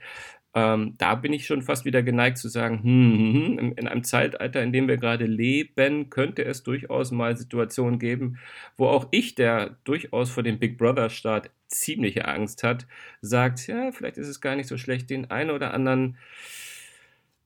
ähm, 0.58 0.96
da 0.98 1.14
bin 1.14 1.34
ich 1.34 1.46
schon 1.46 1.62
fast 1.62 1.86
wieder 1.86 2.02
geneigt 2.02 2.40
zu 2.40 2.50
sagen, 2.50 2.82
hm, 2.82 3.14
hm, 3.14 3.34
hm, 3.34 3.60
in, 3.60 3.72
in 3.74 3.88
einem 3.88 4.04
Zeitalter, 4.04 4.64
in 4.64 4.74
dem 4.74 4.88
wir 4.88 4.98
gerade 4.98 5.28
leben, 5.28 6.10
könnte 6.10 6.44
es 6.46 6.64
durchaus 6.64 7.12
mal 7.12 7.38
Situationen 7.38 8.00
geben, 8.00 8.40
wo 8.76 8.88
auch 8.88 9.08
ich, 9.12 9.36
der 9.36 9.78
durchaus 9.84 10.32
vor 10.32 10.42
dem 10.42 10.58
Big 10.58 10.80
Brother-Staat 10.80 11.52
ziemliche 11.68 12.28
Angst 12.28 12.64
hat, 12.64 12.88
sagt, 13.22 13.68
ja, 13.68 13.92
vielleicht 13.92 14.18
ist 14.18 14.30
es 14.30 14.42
gar 14.42 14.56
nicht 14.56 14.68
so 14.68 14.78
schlecht, 14.78 15.12
den 15.12 15.30
einen 15.30 15.52
oder 15.52 15.76
anderen 15.76 16.18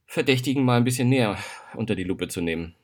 Verdächtigen 0.05 0.63
mal 0.63 0.77
ein 0.77 0.85
bisschen 0.85 1.09
näher 1.09 1.37
unter 1.75 1.95
die 1.95 2.05
Lupe 2.05 2.29
zu 2.29 2.39
nehmen. 2.39 2.75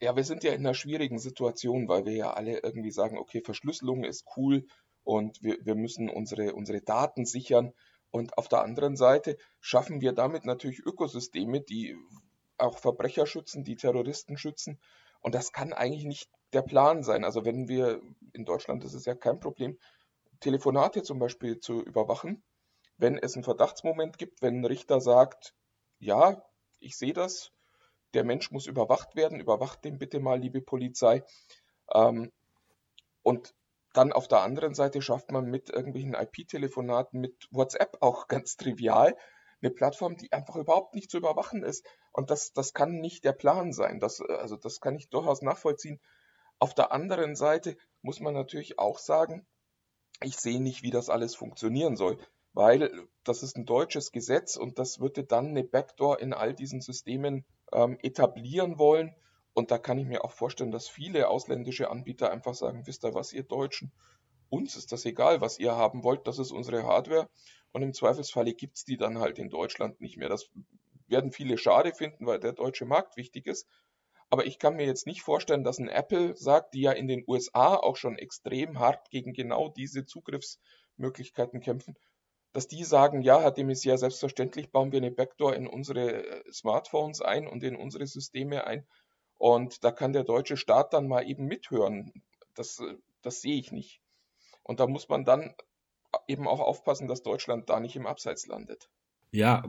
Ja, 0.00 0.16
wir 0.16 0.24
sind 0.24 0.42
ja 0.42 0.52
in 0.52 0.60
einer 0.60 0.72
schwierigen 0.72 1.18
Situation, 1.18 1.86
weil 1.86 2.06
wir 2.06 2.14
ja 2.14 2.32
alle 2.32 2.60
irgendwie 2.60 2.92
sagen, 2.92 3.18
okay, 3.18 3.42
Verschlüsselung 3.44 4.04
ist 4.04 4.24
cool 4.38 4.64
und 5.04 5.42
wir, 5.42 5.58
wir 5.62 5.74
müssen 5.74 6.08
unsere, 6.08 6.54
unsere 6.54 6.80
Daten 6.80 7.26
sichern. 7.26 7.74
Und 8.10 8.36
auf 8.38 8.48
der 8.48 8.62
anderen 8.62 8.96
Seite 8.96 9.36
schaffen 9.60 10.00
wir 10.00 10.12
damit 10.12 10.44
natürlich 10.44 10.80
Ökosysteme, 10.80 11.60
die 11.60 11.96
auch 12.58 12.78
Verbrecher 12.78 13.26
schützen, 13.26 13.64
die 13.64 13.76
Terroristen 13.76 14.36
schützen. 14.36 14.80
Und 15.20 15.34
das 15.34 15.52
kann 15.52 15.72
eigentlich 15.72 16.04
nicht 16.04 16.30
der 16.52 16.62
Plan 16.62 17.02
sein. 17.02 17.24
Also 17.24 17.44
wenn 17.44 17.68
wir 17.68 18.00
in 18.32 18.44
Deutschland, 18.44 18.84
das 18.84 18.94
ist 18.94 19.06
ja 19.06 19.14
kein 19.14 19.38
Problem, 19.40 19.78
Telefonate 20.40 21.02
zum 21.02 21.18
Beispiel 21.18 21.60
zu 21.60 21.82
überwachen, 21.82 22.42
wenn 22.96 23.18
es 23.18 23.34
einen 23.34 23.44
Verdachtsmoment 23.44 24.18
gibt, 24.18 24.42
wenn 24.42 24.60
ein 24.60 24.64
Richter 24.64 25.00
sagt, 25.00 25.54
ja, 25.98 26.42
ich 26.80 26.96
sehe 26.96 27.12
das, 27.12 27.52
der 28.14 28.24
Mensch 28.24 28.50
muss 28.50 28.66
überwacht 28.66 29.14
werden, 29.16 29.40
überwacht 29.40 29.84
den 29.84 29.98
bitte 29.98 30.20
mal, 30.20 30.40
liebe 30.40 30.62
Polizei. 30.62 31.22
Ähm, 31.92 32.32
und 33.22 33.54
dann 33.92 34.12
auf 34.12 34.28
der 34.28 34.40
anderen 34.40 34.74
Seite 34.74 35.02
schafft 35.02 35.30
man 35.30 35.46
mit 35.46 35.70
irgendwelchen 35.70 36.14
IP-Telefonaten, 36.14 37.20
mit 37.20 37.48
WhatsApp 37.50 37.98
auch 38.00 38.28
ganz 38.28 38.56
trivial, 38.56 39.16
eine 39.62 39.70
Plattform, 39.70 40.16
die 40.16 40.32
einfach 40.32 40.56
überhaupt 40.56 40.94
nicht 40.94 41.10
zu 41.10 41.18
überwachen 41.18 41.62
ist. 41.62 41.86
Und 42.12 42.30
das, 42.30 42.52
das 42.52 42.72
kann 42.72 43.00
nicht 43.00 43.24
der 43.24 43.32
Plan 43.32 43.72
sein. 43.72 44.00
Das, 44.00 44.20
also 44.20 44.56
das 44.56 44.80
kann 44.80 44.96
ich 44.96 45.10
durchaus 45.10 45.42
nachvollziehen. 45.42 46.00
Auf 46.58 46.74
der 46.74 46.92
anderen 46.92 47.36
Seite 47.36 47.76
muss 48.02 48.20
man 48.20 48.34
natürlich 48.34 48.78
auch 48.78 48.98
sagen, 48.98 49.46
ich 50.22 50.36
sehe 50.36 50.60
nicht, 50.60 50.82
wie 50.82 50.90
das 50.90 51.08
alles 51.08 51.34
funktionieren 51.34 51.96
soll, 51.96 52.18
weil 52.52 53.08
das 53.24 53.42
ist 53.42 53.56
ein 53.56 53.64
deutsches 53.64 54.12
Gesetz 54.12 54.56
und 54.56 54.78
das 54.78 55.00
würde 55.00 55.24
dann 55.24 55.48
eine 55.48 55.64
Backdoor 55.64 56.20
in 56.20 56.32
all 56.32 56.54
diesen 56.54 56.80
Systemen 56.80 57.44
ähm, 57.72 57.98
etablieren 58.02 58.78
wollen. 58.78 59.14
Und 59.52 59.70
da 59.70 59.78
kann 59.78 59.98
ich 59.98 60.06
mir 60.06 60.24
auch 60.24 60.32
vorstellen, 60.32 60.70
dass 60.70 60.88
viele 60.88 61.28
ausländische 61.28 61.90
Anbieter 61.90 62.30
einfach 62.30 62.54
sagen, 62.54 62.86
wisst 62.86 63.04
ihr 63.04 63.14
was, 63.14 63.32
ihr 63.32 63.42
Deutschen, 63.42 63.92
uns 64.48 64.76
ist 64.76 64.92
das 64.92 65.04
egal, 65.04 65.40
was 65.40 65.58
ihr 65.58 65.76
haben 65.76 66.02
wollt, 66.02 66.26
das 66.26 66.38
ist 66.38 66.50
unsere 66.50 66.84
Hardware. 66.84 67.28
Und 67.72 67.82
im 67.82 67.92
Zweifelsfalle 67.92 68.54
gibt 68.54 68.76
es 68.76 68.84
die 68.84 68.96
dann 68.96 69.18
halt 69.18 69.38
in 69.38 69.48
Deutschland 69.48 70.00
nicht 70.00 70.16
mehr. 70.16 70.28
Das 70.28 70.50
werden 71.06 71.32
viele 71.32 71.56
schade 71.56 71.92
finden, 71.94 72.26
weil 72.26 72.40
der 72.40 72.52
deutsche 72.52 72.84
Markt 72.84 73.16
wichtig 73.16 73.46
ist. 73.46 73.66
Aber 74.28 74.46
ich 74.46 74.58
kann 74.58 74.76
mir 74.76 74.86
jetzt 74.86 75.06
nicht 75.06 75.22
vorstellen, 75.22 75.64
dass 75.64 75.78
ein 75.78 75.88
Apple 75.88 76.36
sagt, 76.36 76.74
die 76.74 76.82
ja 76.82 76.92
in 76.92 77.08
den 77.08 77.24
USA 77.26 77.74
auch 77.74 77.96
schon 77.96 78.16
extrem 78.16 78.78
hart 78.78 79.10
gegen 79.10 79.32
genau 79.32 79.68
diese 79.68 80.04
Zugriffsmöglichkeiten 80.04 81.60
kämpfen, 81.60 81.96
dass 82.52 82.68
die 82.68 82.84
sagen, 82.84 83.22
ja, 83.22 83.40
Herr 83.40 83.50
de 83.50 83.74
selbstverständlich 83.74 84.70
bauen 84.70 84.92
wir 84.92 84.98
eine 84.98 85.10
Backdoor 85.10 85.54
in 85.54 85.66
unsere 85.66 86.24
äh, 86.24 86.52
Smartphones 86.52 87.20
ein 87.20 87.46
und 87.48 87.62
in 87.64 87.76
unsere 87.76 88.06
Systeme 88.06 88.66
ein. 88.66 88.86
Und 89.40 89.84
da 89.84 89.90
kann 89.90 90.12
der 90.12 90.24
deutsche 90.24 90.58
Staat 90.58 90.92
dann 90.92 91.08
mal 91.08 91.26
eben 91.26 91.46
mithören. 91.46 92.12
Das, 92.54 92.78
äh, 92.78 92.94
das 93.22 93.40
sehe 93.40 93.58
ich 93.58 93.72
nicht. 93.72 94.02
Und 94.62 94.80
da 94.80 94.86
muss 94.86 95.08
man 95.08 95.24
dann 95.24 95.54
eben 96.28 96.46
auch 96.46 96.60
aufpassen, 96.60 97.08
dass 97.08 97.22
Deutschland 97.22 97.70
da 97.70 97.80
nicht 97.80 97.96
im 97.96 98.06
Abseits 98.06 98.46
landet. 98.46 98.90
Ja, 99.32 99.62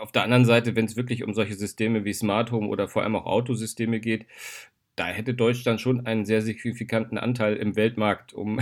auf 0.00 0.10
der 0.12 0.22
anderen 0.22 0.46
Seite, 0.46 0.74
wenn 0.74 0.86
es 0.86 0.96
wirklich 0.96 1.22
um 1.22 1.34
solche 1.34 1.54
Systeme 1.54 2.06
wie 2.06 2.14
Smart 2.14 2.50
Home 2.50 2.68
oder 2.68 2.88
vor 2.88 3.02
allem 3.02 3.14
auch 3.14 3.26
Autosysteme 3.26 4.00
geht, 4.00 4.26
da 4.96 5.08
hätte 5.08 5.34
Deutschland 5.34 5.82
schon 5.82 6.06
einen 6.06 6.24
sehr 6.24 6.40
signifikanten 6.40 7.18
Anteil 7.18 7.56
im 7.56 7.76
Weltmarkt, 7.76 8.32
um, 8.32 8.58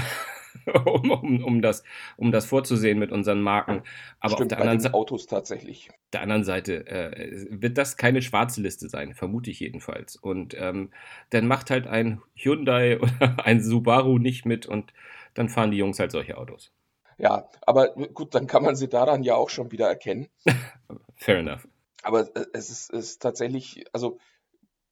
um, 0.84 1.10
um, 1.10 1.44
um, 1.44 1.62
das, 1.62 1.82
um 2.16 2.32
das 2.32 2.46
vorzusehen 2.46 2.98
mit 2.98 3.12
unseren 3.12 3.40
Marken. 3.40 3.82
Aber 4.20 4.34
Stimmt, 4.34 4.40
auf 4.40 4.48
der 4.48 4.60
anderen 4.60 4.80
Seite. 4.80 4.94
Autos 4.94 5.26
tatsächlich. 5.26 5.90
der 6.12 6.22
anderen 6.22 6.44
Seite 6.44 6.86
äh, 6.86 7.46
wird 7.50 7.78
das 7.78 7.96
keine 7.96 8.22
schwarze 8.22 8.60
Liste 8.60 8.88
sein, 8.88 9.14
vermute 9.14 9.50
ich 9.50 9.60
jedenfalls. 9.60 10.16
Und 10.16 10.56
ähm, 10.58 10.90
dann 11.30 11.46
macht 11.46 11.70
halt 11.70 11.86
ein 11.86 12.22
Hyundai 12.34 12.98
oder 13.00 13.44
ein 13.44 13.62
Subaru 13.62 14.18
nicht 14.18 14.46
mit 14.46 14.66
und 14.66 14.92
dann 15.34 15.48
fahren 15.48 15.70
die 15.70 15.78
Jungs 15.78 15.98
halt 15.98 16.10
solche 16.10 16.38
Autos. 16.38 16.72
Ja, 17.18 17.48
aber 17.62 17.88
gut, 17.88 18.34
dann 18.34 18.46
kann 18.46 18.62
man 18.62 18.76
sie 18.76 18.88
daran 18.88 19.24
ja 19.24 19.34
auch 19.34 19.50
schon 19.50 19.72
wieder 19.72 19.88
erkennen. 19.88 20.28
Fair 21.16 21.38
enough. 21.38 21.66
Aber 22.02 22.34
äh, 22.36 22.46
es 22.52 22.70
ist, 22.70 22.90
ist 22.90 23.20
tatsächlich, 23.20 23.84
also 23.92 24.18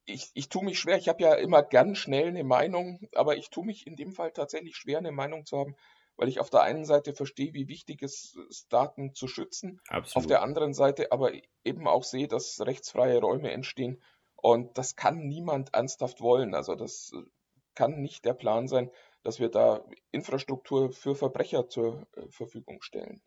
ich, 0.07 0.31
ich 0.33 0.49
tue 0.49 0.63
mich 0.63 0.79
schwer, 0.79 0.97
ich 0.97 1.09
habe 1.09 1.21
ja 1.21 1.33
immer 1.33 1.61
gern 1.61 1.95
schnell 1.95 2.29
eine 2.29 2.43
Meinung, 2.43 3.07
aber 3.13 3.37
ich 3.37 3.49
tue 3.49 3.65
mich 3.65 3.85
in 3.85 3.95
dem 3.95 4.13
Fall 4.13 4.31
tatsächlich 4.31 4.75
schwer, 4.75 4.97
eine 4.97 5.11
Meinung 5.11 5.45
zu 5.45 5.57
haben, 5.57 5.75
weil 6.15 6.29
ich 6.29 6.39
auf 6.39 6.49
der 6.49 6.61
einen 6.61 6.85
Seite 6.85 7.13
verstehe, 7.13 7.53
wie 7.53 7.67
wichtig 7.67 8.01
es 8.01 8.35
ist, 8.49 8.71
Daten 8.73 9.13
zu 9.13 9.27
schützen, 9.27 9.81
Absolut. 9.89 10.15
auf 10.15 10.27
der 10.27 10.41
anderen 10.41 10.73
Seite 10.73 11.11
aber 11.11 11.31
eben 11.63 11.87
auch 11.87 12.03
sehe, 12.03 12.27
dass 12.27 12.59
rechtsfreie 12.65 13.19
Räume 13.19 13.51
entstehen 13.51 14.01
und 14.35 14.77
das 14.77 14.95
kann 14.95 15.27
niemand 15.27 15.73
ernsthaft 15.73 16.21
wollen. 16.21 16.55
Also 16.55 16.75
das 16.75 17.11
kann 17.75 18.01
nicht 18.01 18.25
der 18.25 18.33
Plan 18.33 18.67
sein, 18.67 18.89
dass 19.23 19.39
wir 19.39 19.49
da 19.49 19.83
Infrastruktur 20.11 20.93
für 20.93 21.15
Verbrecher 21.15 21.67
zur 21.67 22.07
äh, 22.15 22.21
Verfügung 22.29 22.81
stellen. 22.81 23.21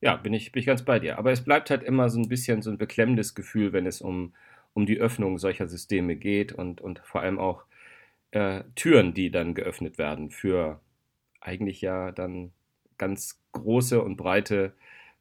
Ja, 0.00 0.16
bin 0.16 0.34
ich, 0.34 0.52
bin 0.52 0.60
ich 0.60 0.66
ganz 0.66 0.84
bei 0.84 0.98
dir. 0.98 1.18
Aber 1.18 1.32
es 1.32 1.42
bleibt 1.42 1.70
halt 1.70 1.82
immer 1.82 2.10
so 2.10 2.20
ein 2.20 2.28
bisschen 2.28 2.60
so 2.60 2.70
ein 2.70 2.78
beklemmendes 2.78 3.34
Gefühl, 3.34 3.72
wenn 3.72 3.86
es 3.86 4.02
um, 4.02 4.34
um 4.76 4.84
die 4.84 4.98
Öffnung 4.98 5.38
solcher 5.38 5.68
Systeme 5.68 6.16
geht 6.16 6.52
und, 6.52 6.82
und 6.82 6.98
vor 6.98 7.22
allem 7.22 7.38
auch 7.38 7.64
äh, 8.32 8.62
Türen, 8.74 9.14
die 9.14 9.30
dann 9.30 9.54
geöffnet 9.54 9.96
werden 9.96 10.30
für 10.30 10.80
eigentlich 11.40 11.80
ja 11.80 12.12
dann 12.12 12.52
ganz 12.98 13.42
große 13.52 14.02
und 14.02 14.16
breite 14.16 14.74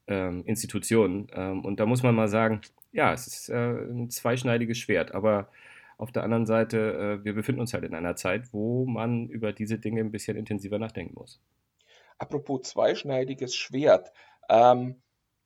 ähm, 0.07 0.43
Institutionen. 0.45 1.27
Ähm, 1.33 1.63
und 1.63 1.79
da 1.79 1.85
muss 1.85 2.03
man 2.03 2.15
mal 2.15 2.27
sagen, 2.27 2.59
ja, 2.91 3.13
es 3.13 3.27
ist 3.27 3.49
äh, 3.49 3.55
ein 3.55 4.09
zweischneidiges 4.09 4.77
Schwert, 4.77 5.15
aber 5.15 5.47
auf 5.97 6.11
der 6.11 6.23
anderen 6.23 6.45
Seite, 6.45 7.21
äh, 7.21 7.25
wir 7.25 7.33
befinden 7.33 7.61
uns 7.61 7.73
halt 7.73 7.85
in 7.85 7.95
einer 7.95 8.17
Zeit, 8.17 8.51
wo 8.51 8.85
man 8.85 9.29
über 9.29 9.53
diese 9.53 9.79
Dinge 9.79 10.01
ein 10.01 10.11
bisschen 10.11 10.35
intensiver 10.35 10.79
nachdenken 10.79 11.13
muss. 11.15 11.41
Apropos 12.17 12.63
zweischneidiges 12.63 13.55
Schwert. 13.55 14.11
Ähm, 14.49 15.01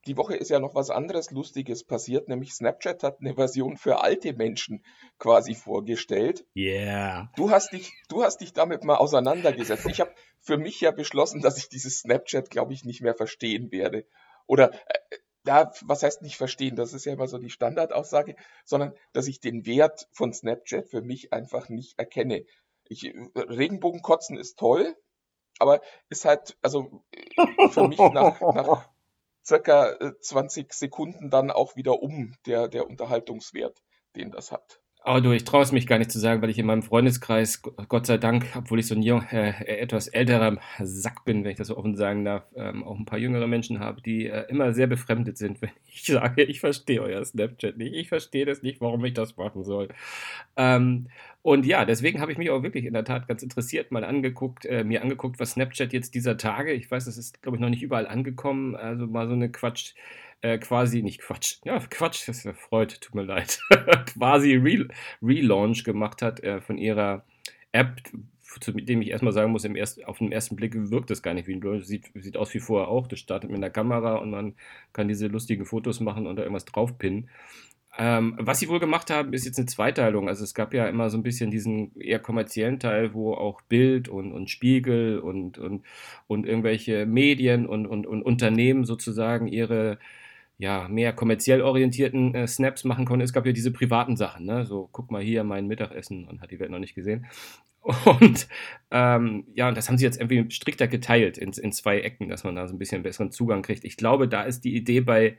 die 0.08 0.18
Woche 0.18 0.36
ist 0.36 0.50
ja 0.50 0.60
noch 0.60 0.75
was 0.75 0.89
anderes 0.89 1.32
Lustiges 1.32 1.84
passiert, 1.84 2.29
nämlich 2.29 2.53
Snapchat 2.53 3.03
hat 3.03 3.20
eine 3.20 3.36
Version 3.36 3.77
für 3.77 4.01
alte 4.01 4.34
Menschen 4.34 4.84
quasi 5.18 5.56
vorgestellt. 5.56 6.46
Yeah. 6.56 7.32
Du 7.36 7.51
hast 7.51 7.74
dich, 7.74 7.91
du 8.08 8.24
hast 8.24 8.38
dich 8.41 8.53
damit 8.53 8.84
mal 8.84 8.96
auseinandergesetzt. 8.96 9.86
Ich 9.88 10.00
habe 10.00 10.13
für 10.39 10.58
mich 10.58 10.79
ja 10.82 10.91
beschlossen, 10.91 11.41
dass 11.41 11.58
ich 11.58 11.70
dieses 11.70 12.00
Snapchat, 12.00 12.50
glaube 12.50 12.74
ich, 12.74 12.86
nicht 12.86 13.01
mehr 13.01 13.15
verstehen 13.15 13.72
werde. 13.72 14.06
Oder 14.48 14.74
äh, 14.74 15.18
ja, 15.46 15.72
was 15.82 16.03
heißt 16.03 16.22
nicht 16.22 16.38
verstehen, 16.38 16.75
das 16.75 16.94
ist 16.94 17.06
ja 17.06 17.13
immer 17.13 17.27
so 17.27 17.38
die 17.38 17.50
Standardaussage, 17.50 18.36
sondern 18.65 18.94
dass 19.13 19.27
ich 19.27 19.39
den 19.39 19.65
Wert 19.65 20.08
von 20.12 20.34
Snapchat 20.34 20.88
für 20.88 21.01
mich 21.01 21.34
einfach 21.34 21.70
nicht 21.70 21.98
erkenne. 21.98 22.46
Ich, 22.86 23.13
Regenbogenkotzen 23.36 24.38
ist 24.38 24.58
toll, 24.58 24.96
aber 25.60 25.82
ist 26.10 26.25
halt, 26.25 26.58
also 26.62 27.03
für 27.72 27.88
mich 27.88 28.00
nach, 28.00 28.41
nach 28.41 28.89
circa 29.46 29.98
20 30.22 30.74
Sekunden 30.74 31.29
dann 31.29 31.51
auch 31.51 31.75
wieder 31.75 32.01
um 32.01 32.36
der, 32.46 32.67
der 32.67 32.88
Unterhaltungswert, 32.88 33.81
den 34.15 34.31
das 34.31 34.51
hat. 34.51 34.81
Aber 35.01 35.22
du, 35.22 35.32
ich 35.32 35.46
traue 35.46 35.63
es 35.63 35.72
mich 35.72 35.88
gar 35.88 35.98
nicht 35.98 36.12
zu 36.12 36.20
sagen, 36.20 36.41
weil 36.41 36.50
ich 36.50 36.60
in 36.60 36.65
meinem 36.65 36.84
Freundeskreis, 36.84 37.62
Gott 37.88 38.06
sei 38.06 38.18
Dank, 38.18 38.46
obwohl 38.58 38.79
ich 38.79 38.88
so 38.88 38.96
ein 38.96 39.01
jung, 39.01 39.24
äh, 39.32 39.51
etwas 39.65 40.10
älterer 40.10 40.58
Sack 40.82 41.24
bin, 41.24 41.44
wenn 41.44 41.51
ich 41.51 41.58
das 41.58 41.68
so 41.68 41.77
offen 41.77 41.96
sagen 41.96 42.25
darf, 42.25 42.44
ähm, 42.56 42.84
auch 42.84 43.00
ein 43.00 43.06
paar 43.06 43.18
jüngere 43.18 43.48
Menschen 43.48 43.79
habe, 43.79 44.01
die 44.01 44.27
äh, 44.27 44.44
immer 44.50 44.74
sehr 44.74 44.88
befremdet 44.88 45.38
sind, 45.38 45.62
wenn 45.62 45.72
ich 45.88 46.03
sage, 46.03 46.44
ich 46.44 46.60
verstehe 46.60 47.01
euer 47.01 47.24
Snapchat 47.24 47.77
nicht, 47.77 47.96
ich 47.96 48.10
verstehe 48.10 48.46
das 48.46 48.62
nicht, 48.62 48.82
warum 48.82 49.03
ich 49.06 49.13
das 49.13 49.38
machen 49.38 49.63
soll. 49.63 49.88
Ähm, 50.58 51.08
und 51.41 51.65
ja, 51.65 51.86
deswegen 51.86 52.20
habe 52.20 52.34
ich 52.34 52.38
mich 52.38 52.50
auch 52.50 52.63
wirklich 52.63 52.84
in 52.84 52.94
der 52.94 53.06
Tat 53.06 53.27
ganz 53.27 53.41
interessiert 53.41 53.91
mal 53.91 54.03
angeguckt, 54.03 54.65
äh, 54.65 54.84
mir 54.84 55.01
angeguckt, 55.01 55.39
was 55.39 55.51
Snapchat 55.51 55.94
jetzt 55.94 56.13
dieser 56.13 56.36
Tage, 56.36 56.74
ich 56.74 56.91
weiß, 56.91 57.06
das 57.06 57.18
ist, 57.18 57.41
glaube 57.41 57.56
ich, 57.58 57.62
noch 57.62 57.70
nicht 57.70 57.84
überall 57.84 58.06
angekommen, 58.06 58.75
also 58.75 59.08
mal 59.08 59.27
so 59.27 59.34
eine 59.34 59.50
Quatsch 59.50 59.94
äh, 60.41 60.58
quasi, 60.58 61.01
nicht 61.01 61.22
Quatsch, 61.22 61.58
ja, 61.65 61.79
Quatsch, 61.79 62.27
das 62.27 62.39
ist 62.39 62.43
ja 62.46 62.53
Freud, 62.53 62.96
tut 63.00 63.15
mir 63.15 63.24
leid, 63.24 63.60
quasi 64.13 64.55
Re 64.55 64.88
Relaunch 65.22 65.84
gemacht 65.84 66.22
hat 66.22 66.41
äh, 66.41 66.62
von 66.62 66.77
ihrer 66.77 67.25
App, 67.72 68.01
zu 68.62 68.72
dem 68.72 69.01
ich 69.01 69.10
erstmal 69.10 69.34
sagen 69.34 69.51
muss, 69.51 69.65
im 69.65 69.75
erst, 69.75 70.03
auf 70.05 70.17
den 70.17 70.31
ersten 70.31 70.55
Blick 70.55 70.74
wirkt 70.75 71.10
das 71.10 71.22
gar 71.22 71.34
nicht 71.34 71.48
wie 71.48 71.55
ein 71.55 71.62
Relaunch, 71.62 71.86
sieht, 71.86 72.12
sieht 72.15 72.38
aus 72.38 72.53
wie 72.53 72.60
vorher 72.60 72.88
auch, 72.88 73.08
das 73.08 73.19
startet 73.19 73.50
mit 73.50 73.58
einer 73.58 73.69
Kamera 73.69 74.15
und 74.15 74.31
man 74.31 74.55
kann 74.93 75.08
diese 75.08 75.27
lustigen 75.27 75.65
Fotos 75.65 76.00
machen 76.00 76.25
und 76.25 76.36
da 76.38 76.43
irgendwas 76.43 76.65
draufpinnen. 76.65 77.29
Ähm, 77.98 78.36
was 78.39 78.60
sie 78.60 78.69
wohl 78.69 78.79
gemacht 78.79 79.10
haben, 79.10 79.34
ist 79.34 79.46
jetzt 79.46 79.58
eine 79.58 79.65
Zweiteilung. 79.65 80.29
Also 80.29 80.46
es 80.46 80.53
gab 80.53 80.74
ja 80.74 80.88
immer 80.88 81.10
so 81.10 81.17
ein 81.17 81.24
bisschen 81.24 81.51
diesen 81.51 82.00
eher 82.00 82.19
kommerziellen 82.19 82.79
Teil, 82.79 83.13
wo 83.13 83.34
auch 83.34 83.62
Bild 83.63 84.08
und, 84.08 84.31
und 84.31 84.50
Spiegel 84.50 85.19
und, 85.19 85.58
und, 85.58 85.84
und 86.27 86.46
irgendwelche 86.46 87.05
Medien 87.05 87.65
und, 87.65 87.88
und, 87.88 88.08
und 88.08 88.22
Unternehmen 88.22 88.86
sozusagen 88.86 89.48
ihre 89.48 90.00
ja, 90.59 90.89
mehr 90.89 91.13
kommerziell 91.13 91.61
orientierten 91.61 92.35
äh, 92.35 92.45
Snaps 92.45 92.83
machen 92.83 93.05
konnte. 93.05 93.23
Es 93.23 93.31
gab 93.31 93.45
ja 93.45 93.53
diese 93.53 93.71
privaten 93.71 94.17
Sachen, 94.17 94.45
ne? 94.45 94.65
So, 94.65 94.89
guck 94.91 95.09
mal 95.09 95.21
hier 95.21 95.45
mein 95.45 95.67
Mittagessen 95.67 96.27
und 96.27 96.41
hat 96.41 96.51
die 96.51 96.59
Welt 96.59 96.69
noch 96.69 96.79
nicht 96.79 96.95
gesehen. 96.95 97.25
Und 98.19 98.49
ähm, 98.91 99.45
ja, 99.53 99.69
und 99.69 99.77
das 99.77 99.87
haben 99.87 99.97
sie 99.97 100.03
jetzt 100.03 100.19
irgendwie 100.19 100.51
strikter 100.51 100.89
geteilt 100.89 101.37
in, 101.37 101.53
in 101.53 101.71
zwei 101.71 102.01
Ecken, 102.01 102.27
dass 102.27 102.43
man 102.43 102.53
da 102.53 102.67
so 102.67 102.75
ein 102.75 102.77
bisschen 102.77 103.03
besseren 103.03 103.31
Zugang 103.31 103.61
kriegt. 103.61 103.85
Ich 103.85 103.95
glaube, 103.95 104.27
da 104.27 104.43
ist 104.43 104.65
die 104.65 104.75
Idee 104.75 104.99
bei, 104.99 105.37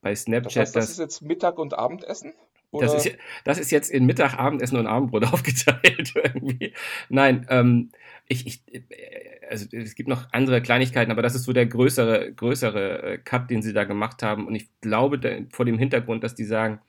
bei 0.00 0.12
Snapchat. 0.12 0.56
Das, 0.56 0.56
heißt, 0.56 0.76
das 0.76 0.90
ist 0.90 0.98
jetzt 0.98 1.22
Mittag- 1.22 1.56
und 1.56 1.78
Abendessen? 1.78 2.32
Das 2.72 2.94
ist, 2.94 3.16
das 3.44 3.58
ist, 3.58 3.70
jetzt 3.70 3.90
in 3.90 4.06
Mittag, 4.06 4.34
Abendessen 4.34 4.76
und 4.76 4.88
Abendbrot 4.88 5.24
aufgeteilt 5.32 6.12
irgendwie. 6.14 6.74
Nein, 7.08 7.46
ähm, 7.48 7.92
ich, 8.26 8.46
ich, 8.46 8.62
also 9.48 9.66
es 9.72 9.94
gibt 9.94 10.08
noch 10.08 10.26
andere 10.32 10.62
Kleinigkeiten, 10.62 11.10
aber 11.10 11.22
das 11.22 11.34
ist 11.34 11.44
so 11.44 11.52
der 11.52 11.66
größere, 11.66 12.32
größere 12.32 13.02
äh, 13.02 13.18
Cut, 13.18 13.50
den 13.50 13.62
sie 13.62 13.72
da 13.72 13.84
gemacht 13.84 14.22
haben. 14.22 14.46
Und 14.46 14.54
ich 14.54 14.68
glaube 14.80 15.18
da, 15.18 15.30
vor 15.50 15.64
dem 15.64 15.78
Hintergrund, 15.78 16.24
dass 16.24 16.34
die 16.34 16.44
sagen, 16.44 16.80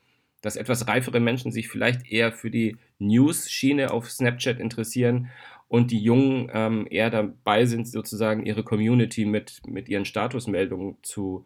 dass 0.42 0.56
etwas 0.56 0.88
reifere 0.88 1.20
Menschen 1.20 1.51
sich 1.51 1.68
vielleicht 1.68 2.10
eher 2.10 2.32
für 2.32 2.50
die 2.51 2.78
News-Schiene 3.00 3.92
auf 3.92 4.10
Snapchat 4.10 4.60
interessieren 4.60 5.30
und 5.68 5.92
die 5.92 6.00
Jungen 6.00 6.50
ähm, 6.54 6.88
eher 6.89 7.10
dabei 7.10 7.66
sind, 7.66 7.88
sozusagen 7.88 8.46
ihre 8.46 8.63
Community 8.63 9.25
mit, 9.25 9.62
mit 9.68 9.89
ihren 9.89 10.06
Statusmeldungen 10.06 10.98
zu, 11.04 11.46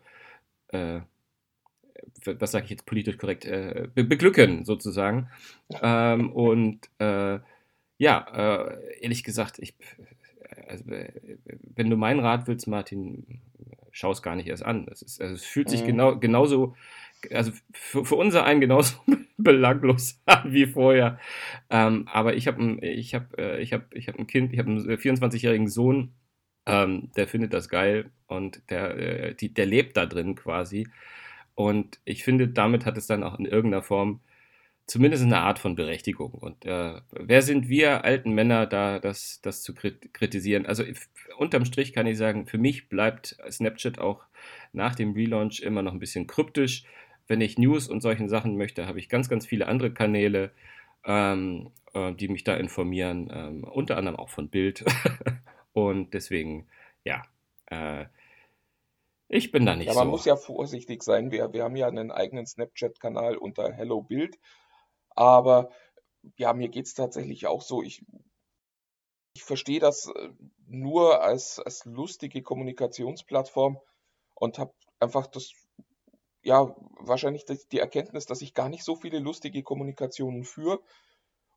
äh, 0.70 1.02
was 2.26 2.52
sage 2.52 2.66
ich 2.66 2.72
jetzt 2.72 2.86
politisch 2.86 3.18
korrekt, 3.18 3.46
äh, 3.46 3.88
be 3.94 4.04
beglücken 4.04 4.64
sozusagen. 4.66 5.30
Ähm, 5.82 6.32
und 6.32 6.90
äh, 7.00 7.40
ja, 7.98 8.26
äh, 8.34 9.02
ehrlich 9.02 9.24
gesagt, 9.24 9.60
ich, 9.60 9.76
also, 10.68 10.86
wenn 10.88 11.90
du 11.90 11.98
meinen 11.98 12.20
Rat 12.20 12.48
willst, 12.48 12.68
Martin, 12.68 13.42
schau 13.92 14.12
es 14.12 14.22
gar 14.22 14.36
nicht 14.36 14.48
erst 14.48 14.66
an. 14.66 14.88
Es, 14.92 15.02
ist, 15.02 15.22
also 15.22 15.36
es 15.36 15.46
fühlt 15.46 15.70
sich 15.70 15.84
mhm. 15.84 15.88
genau, 15.88 16.18
genauso, 16.18 16.76
also 17.32 17.52
für, 17.72 18.04
für 18.06 18.16
unser 18.16 18.44
einen 18.44 18.62
genauso 18.62 18.96
belanglos 19.38 20.22
an 20.26 20.52
wie 20.54 20.66
vorher. 20.66 21.20
Ähm, 21.70 22.08
aber 22.12 22.36
ich 22.36 22.48
habe 22.48 22.80
ich 22.82 23.16
hab, 23.16 23.38
äh, 23.38 23.60
ich 23.60 23.74
hab, 23.74 23.94
ich 23.94 24.08
hab 24.08 24.20
ein 24.20 24.28
Kind, 24.28 24.52
ich 24.54 24.60
habe 24.60 24.70
einen 24.72 24.82
24-jährigen 24.82 25.68
Sohn, 25.68 26.14
ähm, 26.66 27.12
der 27.16 27.28
findet 27.28 27.54
das 27.54 27.70
geil 27.70 28.10
und 28.28 28.62
der, 28.70 28.98
äh, 28.98 29.36
die, 29.36 29.54
der 29.54 29.66
lebt 29.66 29.96
da 29.98 30.06
drin 30.06 30.36
quasi. 30.36 30.88
Und 31.56 32.00
ich 32.04 32.24
finde, 32.24 32.48
damit 32.48 32.86
hat 32.86 32.98
es 32.98 33.06
dann 33.06 33.24
auch 33.24 33.38
in 33.38 33.46
irgendeiner 33.46 33.84
Form 33.84 34.22
zumindest 34.86 35.24
eine 35.24 35.40
Art 35.40 35.60
von 35.60 35.76
Berechtigung. 35.76 36.34
Und 36.34 36.66
äh, 36.66 37.02
wer 37.12 37.42
sind 37.42 37.70
wir 37.70 38.04
alten 38.04 38.32
Männer 38.34 38.66
da, 38.66 39.00
das, 39.00 39.40
das 39.42 39.62
zu 39.62 39.74
kritisieren? 39.74 40.66
Also 40.66 40.84
unterm 41.38 41.66
Strich 41.66 41.94
kann 41.94 42.08
ich 42.08 42.18
sagen, 42.18 42.46
für 42.46 42.58
mich 42.58 42.90
bleibt 42.90 43.38
Snapchat 43.50 44.00
auch 44.00 44.26
nach 44.74 44.96
dem 44.96 45.14
Relaunch 45.14 45.62
immer 45.62 45.82
noch 45.82 45.94
ein 45.94 46.00
bisschen 46.00 46.28
kryptisch. 46.28 46.84
Wenn 47.28 47.42
ich 47.42 47.58
News 47.58 47.88
und 47.88 48.02
solchen 48.02 48.28
Sachen 48.28 48.58
möchte, 48.58 48.86
habe 48.86 49.00
ich 49.00 49.08
ganz, 49.08 49.30
ganz 49.30 49.46
viele 49.46 49.68
andere 49.68 49.94
Kanäle, 49.94 50.52
ähm, 51.06 51.72
äh, 51.94 52.14
die 52.14 52.28
mich 52.28 52.44
da 52.44 52.56
informieren, 52.56 53.32
ähm, 53.34 53.64
unter 53.64 53.98
anderem 53.98 54.18
auch 54.18 54.30
von 54.30 54.50
Bild. 54.50 54.84
und 55.74 56.14
deswegen, 56.14 56.68
ja, 57.06 57.24
äh, 57.68 58.06
ich 59.30 59.52
bin 59.52 59.66
da 59.66 59.76
nicht 59.76 59.88
ja, 59.88 59.94
man 59.94 60.00
so. 60.02 60.06
Man 60.06 60.12
muss 60.12 60.26
ja 60.26 60.36
vorsichtig 60.36 61.02
sein. 61.02 61.32
Wir, 61.32 61.54
wir 61.54 61.64
haben 61.64 61.76
ja 61.76 61.88
einen 61.88 62.12
eigenen 62.12 62.46
Snapchat-Kanal 62.46 63.38
unter 63.38 63.72
Hello 63.72 64.02
Bild. 64.02 64.38
Aber 65.16 65.70
ja, 66.38 66.54
mir 66.54 66.70
geht 66.70 66.88
es 66.88 66.94
tatsächlich 66.94 67.48
auch 67.48 67.62
so. 67.62 67.84
Ich, 67.84 68.06
ich 69.36 69.44
verstehe 69.44 69.80
das 69.80 70.08
äh, 70.08 70.30
nur 70.68 71.22
als, 71.22 71.60
als 71.60 71.86
lustige 71.86 72.42
Kommunikationsplattform 72.42 73.80
und 74.36 74.60
habe 74.60 74.74
einfach 75.00 75.28
das, 75.28 75.52
ja, 76.44 76.76
wahrscheinlich 77.00 77.46
die 77.46 77.80
Erkenntnis, 77.80 78.26
dass 78.26 78.42
ich 78.42 78.54
gar 78.54 78.70
nicht 78.70 78.84
so 78.84 78.96
viele 78.96 79.20
lustige 79.20 79.64
Kommunikationen 79.64 80.44
führe. 80.44 80.82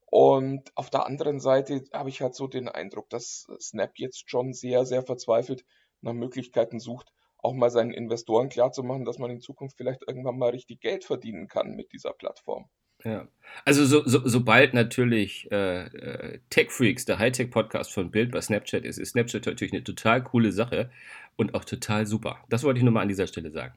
Und 0.06 0.70
auf 0.76 0.88
der 0.90 1.06
anderen 1.06 1.40
Seite 1.40 1.84
habe 1.92 2.08
ich 2.08 2.22
halt 2.22 2.34
so 2.34 2.46
den 2.46 2.68
Eindruck, 2.68 3.10
dass 3.10 3.48
Snap 3.60 3.98
jetzt 3.98 4.30
schon 4.30 4.52
sehr, 4.52 4.86
sehr 4.86 5.02
verzweifelt 5.02 5.64
nach 6.00 6.12
Möglichkeiten 6.12 6.78
sucht, 6.78 7.12
auch 7.38 7.52
mal 7.54 7.70
seinen 7.70 7.92
Investoren 7.92 8.48
klarzumachen, 8.48 9.04
dass 9.04 9.18
man 9.18 9.30
in 9.30 9.40
Zukunft 9.40 9.76
vielleicht 9.76 10.02
irgendwann 10.06 10.38
mal 10.38 10.50
richtig 10.50 10.80
Geld 10.80 11.04
verdienen 11.04 11.48
kann 11.48 11.74
mit 11.74 11.92
dieser 11.92 12.12
Plattform. 12.12 12.70
Ja. 13.06 13.28
Also 13.64 13.84
so, 13.84 14.02
so, 14.04 14.20
sobald 14.24 14.74
natürlich 14.74 15.50
äh, 15.52 15.84
äh, 15.86 16.40
Tech 16.50 16.70
Freaks, 16.70 17.04
der 17.04 17.18
Hightech-Podcast 17.20 17.92
von 17.92 18.10
Bild 18.10 18.32
bei 18.32 18.40
Snapchat 18.40 18.84
ist, 18.84 18.98
ist 18.98 19.10
Snapchat 19.10 19.46
natürlich 19.46 19.72
eine 19.72 19.84
total 19.84 20.22
coole 20.24 20.50
Sache 20.50 20.90
und 21.36 21.54
auch 21.54 21.64
total 21.64 22.06
super. 22.06 22.38
Das 22.48 22.64
wollte 22.64 22.78
ich 22.78 22.84
nur 22.84 22.92
mal 22.92 23.02
an 23.02 23.08
dieser 23.08 23.28
Stelle 23.28 23.50
sagen. 23.50 23.74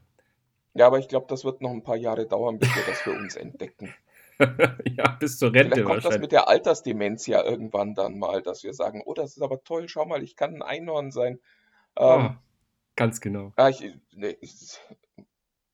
Ja, 0.73 0.87
aber 0.87 0.97
ich 0.97 1.07
glaube, 1.07 1.27
das 1.29 1.45
wird 1.45 1.61
noch 1.61 1.69
ein 1.69 1.83
paar 1.83 1.95
Jahre 1.95 2.25
dauern, 2.25 2.57
bis 2.57 2.75
wir 2.75 2.83
das 2.87 2.99
für 3.01 3.11
uns 3.11 3.35
entdecken. 3.35 3.93
ja, 4.39 5.09
bis 5.19 5.37
zur 5.37 5.53
Rente 5.53 5.75
Vielleicht 5.75 5.85
kommt 5.85 6.05
das 6.05 6.19
mit 6.19 6.31
der 6.31 6.47
Altersdemenz 6.47 7.27
ja 7.27 7.43
irgendwann 7.43 7.93
dann 7.93 8.17
mal, 8.17 8.41
dass 8.41 8.63
wir 8.63 8.73
sagen, 8.73 9.03
oh, 9.05 9.13
das 9.13 9.37
ist 9.37 9.43
aber 9.43 9.63
toll, 9.63 9.87
schau 9.89 10.05
mal, 10.05 10.23
ich 10.23 10.35
kann 10.35 10.55
ein 10.55 10.61
Einhorn 10.61 11.11
sein. 11.11 11.39
Ähm, 11.97 12.29
oh, 12.31 12.35
ganz 12.95 13.21
genau. 13.21 13.53
Ich, 13.69 13.93
nee, 14.11 14.37
ich, 14.41 14.79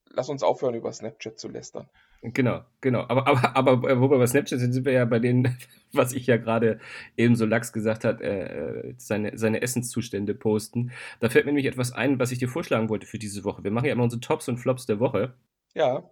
lass 0.09 0.29
uns 0.29 0.43
aufhören, 0.43 0.75
über 0.75 0.91
Snapchat 0.91 1.39
zu 1.39 1.47
lästern. 1.47 1.89
Genau, 2.33 2.61
genau. 2.81 3.01
Aber, 3.07 3.27
aber, 3.27 3.55
aber 3.55 3.89
äh, 3.89 3.99
wo 3.99 4.09
wir 4.09 4.17
bei 4.17 4.27
Snapchat 4.27 4.59
sind, 4.59 4.73
sind 4.73 4.85
wir 4.85 4.93
ja 4.93 5.05
bei 5.05 5.19
denen, 5.19 5.57
was 5.91 6.13
ich 6.13 6.27
ja 6.27 6.37
gerade 6.37 6.79
eben 7.17 7.35
so 7.35 7.45
lax 7.45 7.71
gesagt 7.73 8.03
hat, 8.03 8.21
äh, 8.21 8.93
seine, 8.97 9.37
seine 9.37 9.61
Essenszustände 9.61 10.33
posten. 10.33 10.91
Da 11.19 11.29
fällt 11.29 11.45
mir 11.45 11.51
nämlich 11.51 11.67
etwas 11.67 11.91
ein, 11.91 12.19
was 12.19 12.31
ich 12.31 12.39
dir 12.39 12.49
vorschlagen 12.49 12.89
wollte 12.89 13.05
für 13.07 13.19
diese 13.19 13.43
Woche. 13.43 13.63
Wir 13.63 13.71
machen 13.71 13.85
ja 13.85 13.93
immer 13.93 14.03
unsere 14.03 14.21
Tops 14.21 14.47
und 14.49 14.57
Flops 14.57 14.85
der 14.85 14.99
Woche. 14.99 15.35
Ja. 15.75 16.09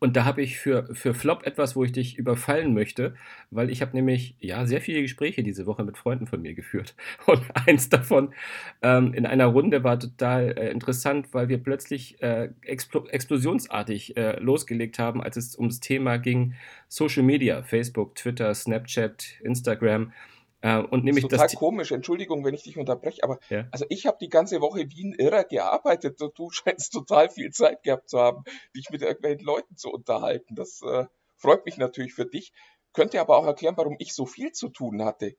Und 0.00 0.16
da 0.16 0.24
habe 0.24 0.42
ich 0.42 0.58
für, 0.58 0.94
für 0.94 1.14
Flop 1.14 1.44
etwas, 1.46 1.74
wo 1.74 1.84
ich 1.84 1.92
dich 1.92 2.18
überfallen 2.18 2.74
möchte, 2.74 3.14
weil 3.50 3.70
ich 3.70 3.82
habe 3.82 3.96
nämlich 3.96 4.36
ja 4.38 4.66
sehr 4.66 4.80
viele 4.80 5.02
Gespräche 5.02 5.42
diese 5.42 5.66
Woche 5.66 5.84
mit 5.84 5.96
Freunden 5.96 6.26
von 6.26 6.40
mir 6.40 6.54
geführt. 6.54 6.94
Und 7.26 7.42
eins 7.66 7.88
davon 7.88 8.34
ähm, 8.82 9.14
in 9.14 9.26
einer 9.26 9.46
Runde 9.46 9.84
war 9.84 9.98
total 9.98 10.56
äh, 10.56 10.70
interessant, 10.70 11.28
weil 11.32 11.48
wir 11.48 11.58
plötzlich 11.58 12.20
äh, 12.22 12.50
expl 12.62 13.04
explosionsartig 13.10 14.16
äh, 14.16 14.38
losgelegt 14.40 14.98
haben, 14.98 15.22
als 15.22 15.36
es 15.36 15.56
ums 15.56 15.80
Thema 15.80 16.18
ging 16.18 16.54
Social 16.88 17.22
Media, 17.22 17.62
Facebook, 17.62 18.14
Twitter, 18.14 18.54
Snapchat, 18.54 19.40
Instagram. 19.42 20.12
Äh, 20.60 20.78
und 20.78 21.04
nämlich 21.04 21.24
das 21.24 21.32
ist 21.32 21.38
total 21.38 21.46
das 21.46 21.54
komisch, 21.54 21.92
Entschuldigung, 21.92 22.44
wenn 22.44 22.54
ich 22.54 22.64
dich 22.64 22.78
unterbreche, 22.78 23.22
aber 23.22 23.38
ja. 23.48 23.66
also 23.70 23.84
ich 23.88 24.06
habe 24.06 24.18
die 24.20 24.28
ganze 24.28 24.60
Woche 24.60 24.86
wie 24.90 25.04
ein 25.04 25.12
Irrer 25.12 25.44
gearbeitet 25.44 26.20
und 26.20 26.36
du 26.36 26.50
scheinst 26.50 26.92
total 26.92 27.28
viel 27.30 27.50
Zeit 27.50 27.82
gehabt 27.82 28.08
zu 28.08 28.18
haben, 28.18 28.42
dich 28.74 28.90
mit 28.90 29.02
irgendwelchen 29.02 29.44
Leuten 29.44 29.76
zu 29.76 29.90
unterhalten. 29.90 30.56
Das 30.56 30.82
äh, 30.82 31.06
freut 31.36 31.64
mich 31.64 31.78
natürlich 31.78 32.14
für 32.14 32.26
dich. 32.26 32.52
Könnte 32.92 33.20
aber 33.20 33.36
auch 33.36 33.46
erklären, 33.46 33.76
warum 33.76 33.96
ich 33.98 34.14
so 34.14 34.26
viel 34.26 34.50
zu 34.52 34.68
tun 34.70 35.04
hatte. 35.04 35.36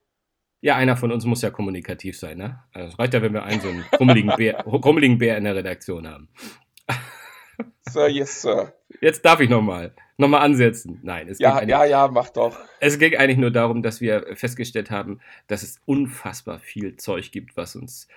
Ja, 0.62 0.76
einer 0.76 0.96
von 0.96 1.10
uns 1.10 1.24
muss 1.24 1.42
ja 1.42 1.50
kommunikativ 1.50 2.18
sein, 2.18 2.38
ne? 2.38 2.62
Also 2.72 2.88
es 2.88 2.98
reicht 2.98 3.14
ja, 3.14 3.22
wenn 3.22 3.32
wir 3.32 3.44
einen 3.44 3.60
so 3.60 3.68
einen 3.68 3.82
krummeligen 3.82 4.34
Bär, 4.36 4.62
krummeligen 4.82 5.18
Bär 5.18 5.36
in 5.36 5.44
der 5.44 5.56
Redaktion 5.56 6.06
haben. 6.06 6.28
Sir, 7.88 8.08
yes, 8.08 8.42
Sir. 8.42 8.74
Jetzt 9.00 9.24
darf 9.24 9.40
ich 9.40 9.48
nochmal 9.48 9.94
nochmal 10.20 10.42
ansetzen. 10.42 11.00
Nein, 11.02 11.28
es 11.28 11.38
ja, 11.38 11.62
ja, 11.62 11.84
ja, 11.84 12.08
mach 12.08 12.30
doch. 12.30 12.56
Es 12.78 12.98
ging 12.98 13.16
eigentlich 13.16 13.38
nur 13.38 13.50
darum, 13.50 13.82
dass 13.82 14.00
wir 14.00 14.26
festgestellt 14.34 14.90
haben, 14.90 15.20
dass 15.48 15.62
es 15.62 15.80
unfassbar 15.86 16.58
viel 16.58 16.96
Zeug 16.96 17.32
gibt, 17.32 17.56
was 17.56 17.76
uns 17.76 18.08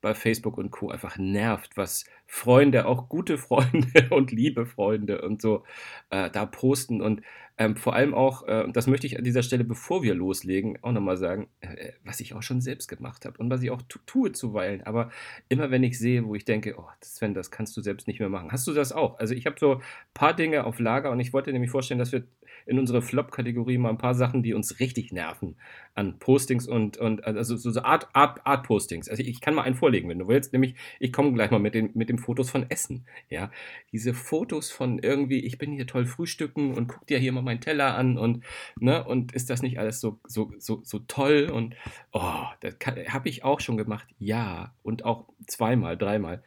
bei 0.00 0.14
Facebook 0.14 0.56
und 0.58 0.70
Co. 0.70 0.90
einfach 0.90 1.18
nervt, 1.18 1.76
was 1.76 2.04
Freunde, 2.26 2.86
auch 2.86 3.08
gute 3.08 3.38
Freunde 3.38 4.08
und 4.10 4.32
liebe 4.32 4.66
Freunde 4.66 5.20
und 5.22 5.42
so 5.42 5.64
äh, 6.10 6.30
da 6.30 6.46
posten 6.46 7.02
und 7.02 7.22
ähm, 7.60 7.76
vor 7.76 7.94
allem 7.94 8.14
auch, 8.14 8.48
äh, 8.48 8.64
das 8.72 8.86
möchte 8.86 9.06
ich 9.06 9.18
an 9.18 9.22
dieser 9.22 9.42
Stelle, 9.42 9.64
bevor 9.64 10.02
wir 10.02 10.14
loslegen, 10.14 10.78
auch 10.80 10.92
nochmal 10.92 11.18
sagen, 11.18 11.48
äh, 11.60 11.92
was 12.02 12.18
ich 12.20 12.32
auch 12.32 12.42
schon 12.42 12.62
selbst 12.62 12.88
gemacht 12.88 13.26
habe 13.26 13.36
und 13.36 13.50
was 13.50 13.62
ich 13.62 13.70
auch 13.70 13.82
tue 14.06 14.32
zuweilen. 14.32 14.82
Aber 14.84 15.10
immer 15.50 15.70
wenn 15.70 15.82
ich 15.82 15.98
sehe, 15.98 16.24
wo 16.24 16.34
ich 16.34 16.46
denke, 16.46 16.76
oh, 16.78 16.88
Sven, 17.02 17.34
das 17.34 17.50
kannst 17.50 17.76
du 17.76 17.82
selbst 17.82 18.08
nicht 18.08 18.18
mehr 18.18 18.30
machen. 18.30 18.50
Hast 18.50 18.66
du 18.66 18.72
das 18.72 18.92
auch? 18.92 19.18
Also 19.18 19.34
ich 19.34 19.44
habe 19.44 19.56
so 19.60 19.74
ein 19.74 19.82
paar 20.14 20.34
Dinge 20.34 20.64
auf 20.64 20.80
Lager 20.80 21.10
und 21.10 21.20
ich 21.20 21.34
wollte 21.34 21.52
nämlich 21.52 21.70
vorstellen, 21.70 21.98
dass 21.98 22.12
wir 22.12 22.24
in 22.66 22.78
unsere 22.78 23.02
Flop-Kategorie 23.02 23.78
mal 23.78 23.90
ein 23.90 23.98
paar 23.98 24.14
Sachen, 24.14 24.42
die 24.42 24.54
uns 24.54 24.80
richtig 24.80 25.12
nerven 25.12 25.56
an 25.94 26.18
Postings 26.18 26.66
und, 26.66 26.96
und 26.96 27.24
also 27.24 27.56
so 27.56 27.80
Art, 27.82 28.08
Art, 28.12 28.46
Art 28.46 28.66
Postings. 28.66 29.08
Also 29.08 29.22
ich 29.22 29.40
kann 29.40 29.54
mal 29.54 29.62
einen 29.62 29.74
vorlegen, 29.74 30.08
wenn 30.08 30.18
du 30.18 30.28
willst. 30.28 30.52
Nämlich, 30.52 30.74
ich 30.98 31.12
komme 31.12 31.32
gleich 31.32 31.50
mal 31.50 31.58
mit 31.58 31.74
den, 31.74 31.90
mit 31.94 32.08
den 32.08 32.18
Fotos 32.18 32.50
von 32.50 32.68
Essen. 32.70 33.04
Ja, 33.28 33.50
diese 33.92 34.14
Fotos 34.14 34.70
von 34.70 34.98
irgendwie, 34.98 35.40
ich 35.40 35.58
bin 35.58 35.72
hier 35.72 35.86
toll 35.86 36.06
frühstücken 36.06 36.74
und 36.74 36.88
guck 36.88 37.06
dir 37.06 37.18
hier 37.18 37.32
mal 37.32 37.42
meinen 37.42 37.60
Teller 37.60 37.96
an 37.96 38.18
und, 38.18 38.44
ne, 38.78 39.04
und 39.04 39.32
ist 39.32 39.50
das 39.50 39.62
nicht 39.62 39.78
alles 39.78 40.00
so, 40.00 40.18
so, 40.26 40.52
so, 40.58 40.80
so 40.84 41.00
toll? 41.00 41.50
Und 41.52 41.76
oh, 42.12 42.44
das 42.60 42.76
habe 43.08 43.28
ich 43.28 43.44
auch 43.44 43.60
schon 43.60 43.76
gemacht, 43.76 44.08
ja. 44.18 44.72
Und 44.82 45.04
auch 45.04 45.26
zweimal, 45.46 45.96
dreimal. 45.96 46.42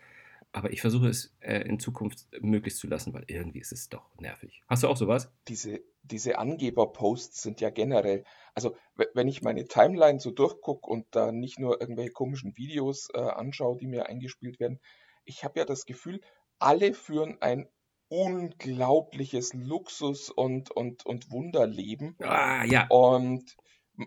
Aber 0.53 0.71
ich 0.71 0.81
versuche 0.81 1.07
es 1.07 1.35
äh, 1.39 1.61
in 1.61 1.79
Zukunft 1.79 2.27
möglichst 2.39 2.79
zu 2.79 2.87
lassen, 2.87 3.11
weil 3.13 3.25
irgendwie 3.27 3.59
ist 3.59 3.71
es 3.71 3.89
doch 3.89 4.15
nervig. 4.19 4.61
Hast 4.67 4.83
du 4.83 4.87
auch 4.87 4.95
sowas? 4.95 5.31
Diese, 5.47 5.81
diese 6.03 6.37
Angeber-Posts 6.37 7.41
sind 7.41 7.59
ja 7.59 7.71
generell, 7.71 8.23
also 8.53 8.75
wenn 9.15 9.27
ich 9.27 9.41
meine 9.41 9.65
Timeline 9.65 10.19
so 10.19 10.29
durchgucke 10.29 10.87
und 10.87 11.07
da 11.11 11.31
nicht 11.31 11.57
nur 11.57 11.81
irgendwelche 11.81 12.11
komischen 12.11 12.55
Videos 12.55 13.09
äh, 13.15 13.19
anschaue, 13.19 13.77
die 13.77 13.87
mir 13.87 14.05
eingespielt 14.05 14.59
werden, 14.59 14.79
ich 15.25 15.43
habe 15.43 15.59
ja 15.59 15.65
das 15.65 15.85
Gefühl, 15.85 16.21
alle 16.59 16.93
führen 16.93 17.41
ein 17.41 17.67
unglaubliches 18.09 19.55
Luxus- 19.55 20.29
und, 20.29 20.69
und, 20.69 21.03
und 21.03 21.31
Wunderleben. 21.31 22.15
Ah, 22.19 22.63
ja. 22.63 22.85
Und 22.89 23.57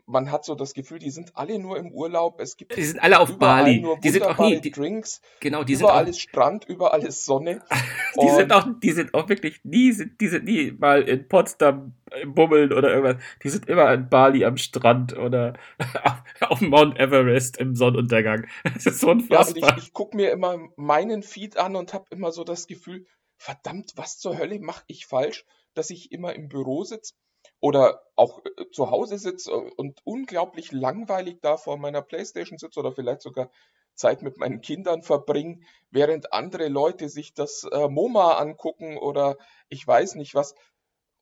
man 0.07 0.33
hat 0.33 0.45
so 0.45 0.55
das 0.55 0.75
Gefühl, 0.75 0.99
die 0.99 1.11
sind 1.11 1.37
alle 1.37 1.59
nur 1.59 1.79
im 1.79 1.93
Urlaub. 1.93 2.41
Es 2.41 2.57
gibt 2.57 2.77
die 2.77 2.85
sind 2.85 3.01
alle 3.01 3.21
auf 3.21 3.39
Bali. 3.39 3.81
Nur 3.81 3.99
die 3.99 4.11
sind 4.11 4.25
auch 4.25 4.39
nie 4.39 4.61
die, 4.61 4.71
Drinks. 4.71 5.21
Genau, 5.41 5.63
die 5.63 5.75
überall 5.75 5.99
sind 5.99 6.07
auch, 6.07 6.11
ist 6.11 6.21
Strand, 6.21 6.65
überall 6.65 7.05
ist 7.05 7.25
Sonne. 7.25 7.63
die 8.21 8.29
sind 8.31 8.53
auch, 8.53 8.67
die 8.83 8.91
sind 8.91 9.15
auch 9.15 9.29
wirklich 9.29 9.61
nie, 9.65 9.93
sind, 9.93 10.21
die 10.21 10.29
sind 10.29 10.45
nie 10.45 10.73
mal 10.73 11.03
in 11.03 11.29
Potsdam 11.29 11.95
bummeln 12.27 12.73
oder 12.73 12.93
irgendwas. 12.93 13.23
Die 13.43 13.49
sind 13.49 13.69
immer 13.69 13.93
in 13.93 14.09
Bali 14.09 14.45
am 14.45 14.57
Strand 14.57 15.17
oder 15.17 15.55
auf 16.41 16.61
Mount 16.61 16.99
Everest 16.99 17.59
im 17.59 17.75
Sonnenuntergang. 17.75 18.47
Das 18.75 18.87
ist 18.87 19.01
so 19.01 19.11
unfassbar. 19.11 19.71
Ja, 19.71 19.77
ich, 19.77 19.85
ich 19.85 19.93
gucke 19.93 20.17
mir 20.17 20.31
immer 20.31 20.59
meinen 20.77 21.23
Feed 21.23 21.57
an 21.57 21.77
und 21.77 21.95
habe 21.95 22.07
immer 22.11 22.33
so 22.33 22.45
das 22.45 22.67
Gefühl, 22.67 23.07
verdammt, 23.37 23.93
was 23.97 24.19
zur 24.19 24.37
Hölle 24.37 24.59
mache 24.61 24.85
ich 24.87 25.07
falsch, 25.07 25.45
dass 25.75 25.91
ich 25.91 26.13
immer 26.13 26.35
im 26.35 26.49
Büro 26.49 26.85
sitze 26.85 27.15
oder 27.61 28.03
auch 28.17 28.45
äh, 28.45 28.71
zu 28.71 28.91
Hause 28.91 29.19
sitze 29.19 29.53
und 29.53 30.01
unglaublich 30.05 30.73
langweilig 30.73 31.39
da 31.43 31.57
vor 31.57 31.77
meiner 31.77 32.03
Playstation 32.03 32.59
sitze 32.59 32.81
oder 32.81 32.93
vielleicht 32.93 33.23
sogar 33.23 33.51
Zeit 33.95 34.23
mit 34.23 34.37
meinen 34.37 34.61
Kindern 34.61 35.03
verbringe, 35.03 35.61
während 35.91 36.33
andere 36.33 36.69
Leute 36.69 37.09
sich 37.09 37.35
das 37.35 37.65
äh, 37.65 37.89
MoMA 37.89 38.35
angucken 38.35 38.99
oder 38.99 39.37
ich 39.69 39.87
weiß 39.87 40.15
nicht 40.17 40.35
was. 40.35 40.55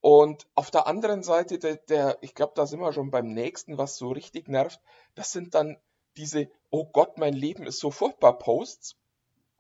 Und 0.01 0.47
auf 0.55 0.71
der 0.71 0.87
anderen 0.87 1.23
Seite, 1.23 1.59
der, 1.59 1.77
der 1.77 2.19
ich 2.21 2.35
glaube, 2.35 2.53
da 2.57 2.67
sind 2.67 2.81
wir 2.81 2.93
schon 2.93 3.11
beim 3.11 3.33
nächsten, 3.33 3.79
was 3.79 3.97
so 3.97 4.11
richtig 4.11 4.49
nervt, 4.49 4.81
das 5.15 5.33
sind 5.33 5.55
dann 5.55 5.79
diese, 6.17 6.51
oh 6.71 6.85
Gott, 6.85 7.17
mein 7.17 7.33
Leben 7.33 7.67
ist 7.67 7.79
so 7.79 7.91
furchtbar 7.91 8.39
Posts, 8.39 8.97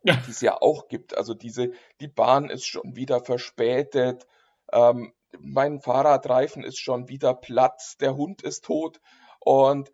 ja. 0.02 0.16
die 0.26 0.30
es 0.30 0.40
ja 0.40 0.60
auch 0.60 0.88
gibt. 0.88 1.16
Also 1.16 1.34
diese, 1.34 1.72
die 2.00 2.08
Bahn 2.08 2.50
ist 2.50 2.66
schon 2.66 2.94
wieder 2.94 3.20
verspätet, 3.20 4.26
ähm, 4.72 5.14
mein 5.40 5.80
Fahrradreifen 5.80 6.64
ist 6.64 6.78
schon 6.78 7.08
wieder 7.08 7.34
platt, 7.34 7.96
der 8.00 8.16
Hund 8.16 8.42
ist 8.42 8.64
tot 8.64 9.00
und 9.40 9.92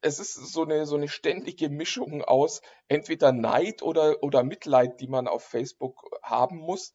es 0.00 0.18
ist 0.18 0.34
so 0.34 0.62
eine, 0.62 0.86
so 0.86 0.96
eine 0.96 1.08
ständige 1.08 1.68
Mischung 1.68 2.22
aus 2.22 2.62
entweder 2.88 3.32
Neid 3.32 3.82
oder, 3.82 4.22
oder 4.22 4.42
Mitleid, 4.42 5.00
die 5.00 5.08
man 5.08 5.26
auf 5.26 5.42
Facebook 5.42 6.04
haben 6.22 6.58
muss. 6.58 6.94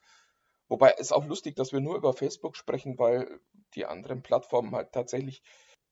Wobei 0.67 0.96
es 0.98 1.12
auch 1.12 1.26
lustig, 1.26 1.56
dass 1.56 1.74
wir 1.74 1.82
nur 1.82 1.98
über 1.98 2.13
Facebook 2.13 2.56
sprechen, 2.56 2.98
weil 2.98 3.39
die 3.76 3.86
anderen 3.86 4.24
Plattformen 4.24 4.74
halt 4.74 4.94
tatsächlich 4.94 5.41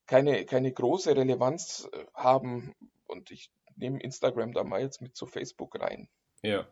keine, 0.05 0.45
keine 0.45 0.71
große 0.71 1.15
Relevanz 1.15 1.89
äh, 1.91 2.05
haben. 2.13 2.73
Und 3.07 3.31
ich 3.31 3.51
nehme 3.75 3.99
Instagram 3.99 4.53
da 4.53 4.63
mal 4.63 4.81
jetzt 4.81 5.01
mit 5.01 5.15
zu 5.15 5.25
Facebook 5.25 5.79
rein. 5.79 6.07
Ja, 6.41 6.65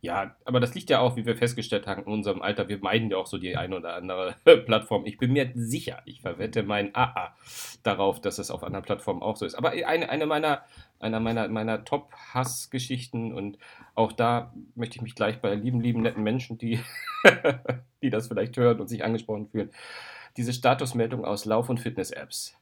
ja, 0.00 0.34
aber 0.46 0.58
das 0.58 0.74
liegt 0.74 0.88
ja 0.88 1.00
auch, 1.00 1.16
wie 1.16 1.26
wir 1.26 1.36
festgestellt 1.36 1.86
haben, 1.86 2.04
in 2.04 2.12
unserem 2.12 2.40
Alter. 2.40 2.68
Wir 2.68 2.78
meiden 2.78 3.10
ja 3.10 3.18
auch 3.18 3.26
so 3.26 3.36
die 3.36 3.56
eine 3.56 3.76
oder 3.76 3.94
andere 3.94 4.34
Plattform. 4.64 5.04
Ich 5.04 5.18
bin 5.18 5.32
mir 5.32 5.50
sicher, 5.54 6.00
ich 6.06 6.22
verwette 6.22 6.62
mein 6.62 6.94
AA 6.94 7.34
darauf, 7.82 8.22
dass 8.22 8.38
es 8.38 8.50
auf 8.50 8.64
anderen 8.64 8.84
Plattformen 8.84 9.22
auch 9.22 9.36
so 9.36 9.44
ist. 9.44 9.54
Aber 9.54 9.72
eine, 9.72 10.08
eine 10.08 10.24
meiner, 10.24 10.62
einer 10.98 11.20
meiner, 11.20 11.48
meiner 11.48 11.84
Top-Hass-Geschichten 11.84 13.34
und 13.34 13.58
auch 13.94 14.12
da 14.12 14.54
möchte 14.74 14.96
ich 14.96 15.02
mich 15.02 15.14
gleich 15.14 15.42
bei 15.42 15.54
lieben, 15.54 15.82
lieben, 15.82 16.00
netten 16.00 16.22
Menschen, 16.22 16.56
die, 16.56 16.80
die 18.02 18.08
das 18.08 18.28
vielleicht 18.28 18.56
hören 18.56 18.80
und 18.80 18.88
sich 18.88 19.04
angesprochen 19.04 19.48
fühlen, 19.48 19.70
diese 20.38 20.54
Statusmeldung 20.54 21.26
aus 21.26 21.44
Lauf- 21.44 21.68
und 21.68 21.80
Fitness-Apps. 21.80 22.56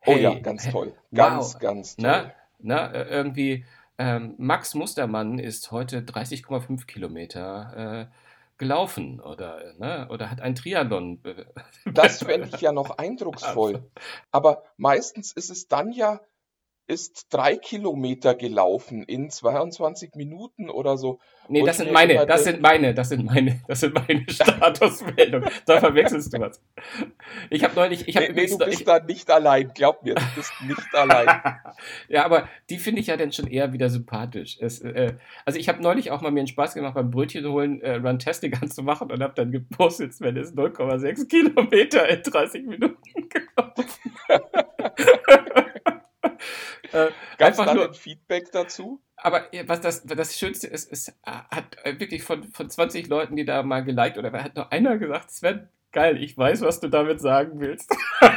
Hey, 0.00 0.16
oh 0.16 0.18
ja, 0.18 0.38
ganz 0.38 0.70
toll. 0.70 0.92
Ganz, 1.14 1.54
wow. 1.54 1.60
ganz 1.60 1.96
toll. 1.96 2.04
Na, 2.06 2.32
na, 2.58 3.06
irgendwie 3.08 3.64
ähm, 3.98 4.34
Max 4.38 4.74
Mustermann 4.74 5.38
ist 5.38 5.70
heute 5.70 6.00
30,5 6.00 6.86
Kilometer 6.86 8.08
äh, 8.10 8.14
gelaufen 8.58 9.20
oder, 9.20 9.74
ne, 9.78 10.08
oder 10.10 10.30
hat 10.30 10.40
ein 10.40 10.54
Triathlon. 10.54 11.20
Das 11.92 12.22
fände 12.22 12.48
ich 12.52 12.60
ja 12.60 12.72
noch 12.72 12.98
eindrucksvoll. 12.98 13.90
Aber 14.30 14.64
meistens 14.76 15.32
ist 15.32 15.50
es 15.50 15.68
dann 15.68 15.92
ja 15.92 16.20
ist 16.86 17.28
drei 17.30 17.56
Kilometer 17.56 18.34
gelaufen 18.34 19.02
in 19.04 19.30
22 19.30 20.14
Minuten 20.14 20.68
oder 20.68 20.98
so. 20.98 21.18
Nee, 21.48 21.62
das 21.62 21.78
sind 21.78 21.92
meine, 21.92 22.26
das 22.26 22.44
sind 22.44 22.60
meine, 22.60 22.94
das 22.94 23.08
sind 23.10 23.24
meine, 23.24 23.60
das 23.68 23.80
sind 23.80 23.94
meine 23.94 24.24
Statusmeldungen. 24.28 25.48
da 25.66 25.80
verwechselst 25.80 26.32
du 26.32 26.40
was. 26.40 26.62
Ich 27.50 27.64
habe 27.64 27.74
neulich, 27.74 28.08
ich 28.08 28.16
habe 28.16 28.32
nee, 28.32 28.42
nee, 28.42 28.46
du 28.46 28.58
bist 28.58 28.86
da 28.86 28.98
nicht 29.00 29.30
allein, 29.30 29.72
glaub 29.74 30.02
mir, 30.04 30.14
du 30.14 30.22
bist 30.34 30.52
nicht 30.66 30.94
allein. 30.94 31.28
ja, 32.08 32.24
aber 32.24 32.48
die 32.70 32.78
finde 32.78 33.00
ich 33.00 33.08
ja 33.08 33.16
dann 33.16 33.32
schon 33.32 33.46
eher 33.46 33.72
wieder 33.72 33.88
sympathisch. 33.90 34.58
Es, 34.60 34.80
äh, 34.80 35.14
also 35.44 35.58
ich 35.58 35.68
habe 35.68 35.82
neulich 35.82 36.10
auch 36.10 36.20
mal 36.20 36.30
mir 36.30 36.40
einen 36.40 36.48
Spaß 36.48 36.74
gemacht, 36.74 36.94
beim 36.94 37.10
Brötchen 37.10 37.46
holen 37.46 37.80
äh, 37.82 37.96
Runtastic 37.96 38.62
anzumachen 38.62 39.10
und 39.10 39.22
habe 39.22 39.34
dann 39.34 39.52
gepostet, 39.52 40.14
wenn 40.20 40.36
es 40.36 40.54
0,6 40.54 41.28
Kilometer 41.28 42.08
in 42.08 42.22
30 42.22 42.66
Minuten 42.66 42.98
gelaufen. 43.28 44.63
Es 47.58 47.74
nur 47.74 47.94
Feedback 47.94 48.50
dazu? 48.52 49.00
Aber 49.16 49.44
was 49.66 49.80
das, 49.80 50.04
das 50.04 50.38
Schönste 50.38 50.66
ist, 50.66 50.90
es 50.90 51.14
hat 51.24 51.76
wirklich 51.84 52.22
von, 52.22 52.44
von 52.44 52.68
20 52.68 53.08
Leuten, 53.08 53.36
die 53.36 53.44
da 53.44 53.62
mal 53.62 53.84
geliked 53.84 54.18
oder 54.18 54.32
hat 54.32 54.56
nur 54.56 54.72
einer 54.72 54.98
gesagt, 54.98 55.30
Sven, 55.30 55.68
geil, 55.92 56.22
ich 56.22 56.36
weiß, 56.36 56.62
was 56.62 56.80
du 56.80 56.88
damit 56.88 57.20
sagen 57.20 57.60
willst. 57.60 57.94